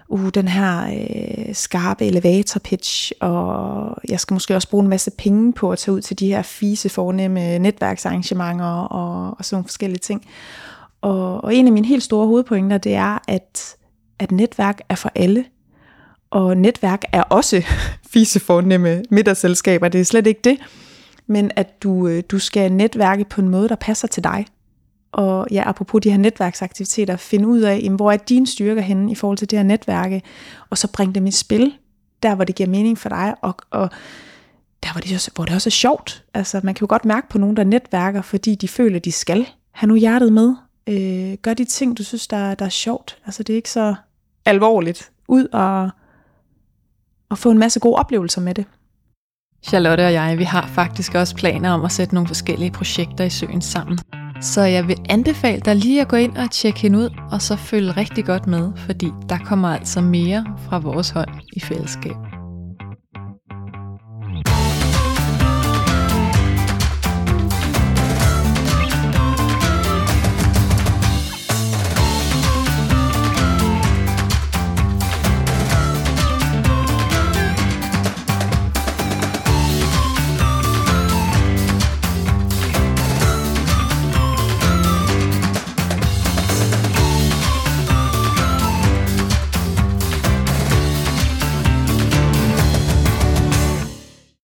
[0.08, 5.10] uh, den her øh, skarpe elevator pitch, og jeg skal måske også bruge en masse
[5.10, 9.68] penge på at tage ud til de her fise fornemme netværksarrangementer og, og sådan nogle
[9.68, 10.26] forskellige ting.
[11.00, 13.76] Og, og en af mine helt store hovedpointer, det er, at,
[14.20, 15.44] at netværk er for alle.
[16.30, 17.62] Og netværk er også
[18.12, 20.58] fise fornemme middagsselskaber, det er slet ikke det.
[21.26, 24.46] Men at du, øh, du skal netværke på en måde, der passer til dig
[25.12, 29.12] og ja, apropos de her netværksaktiviteter, finde ud af, jamen, hvor er dine styrker henne
[29.12, 30.22] i forhold til det her netværke,
[30.70, 31.72] og så bring dem i spil,
[32.22, 33.90] der hvor det giver mening for dig, og, og
[34.82, 36.24] der hvor det, også, hvor det også er sjovt.
[36.34, 39.46] Altså man kan jo godt mærke på nogen, der netværker, fordi de føler, de skal.
[39.72, 40.54] have nu hjertet med.
[40.86, 43.18] Øh, gør de ting, du synes, der, der er sjovt.
[43.26, 43.94] Altså det er ikke så
[44.44, 45.10] alvorligt.
[45.28, 45.90] Ud og,
[47.30, 48.64] og få en masse gode oplevelser med det.
[49.62, 53.30] Charlotte og jeg, vi har faktisk også planer om at sætte nogle forskellige projekter i
[53.30, 53.98] søen sammen.
[54.40, 57.56] Så jeg vil anbefale dig lige at gå ind og tjekke hende ud, og så
[57.56, 62.29] følge rigtig godt med, fordi der kommer altså mere fra vores hånd i fællesskab.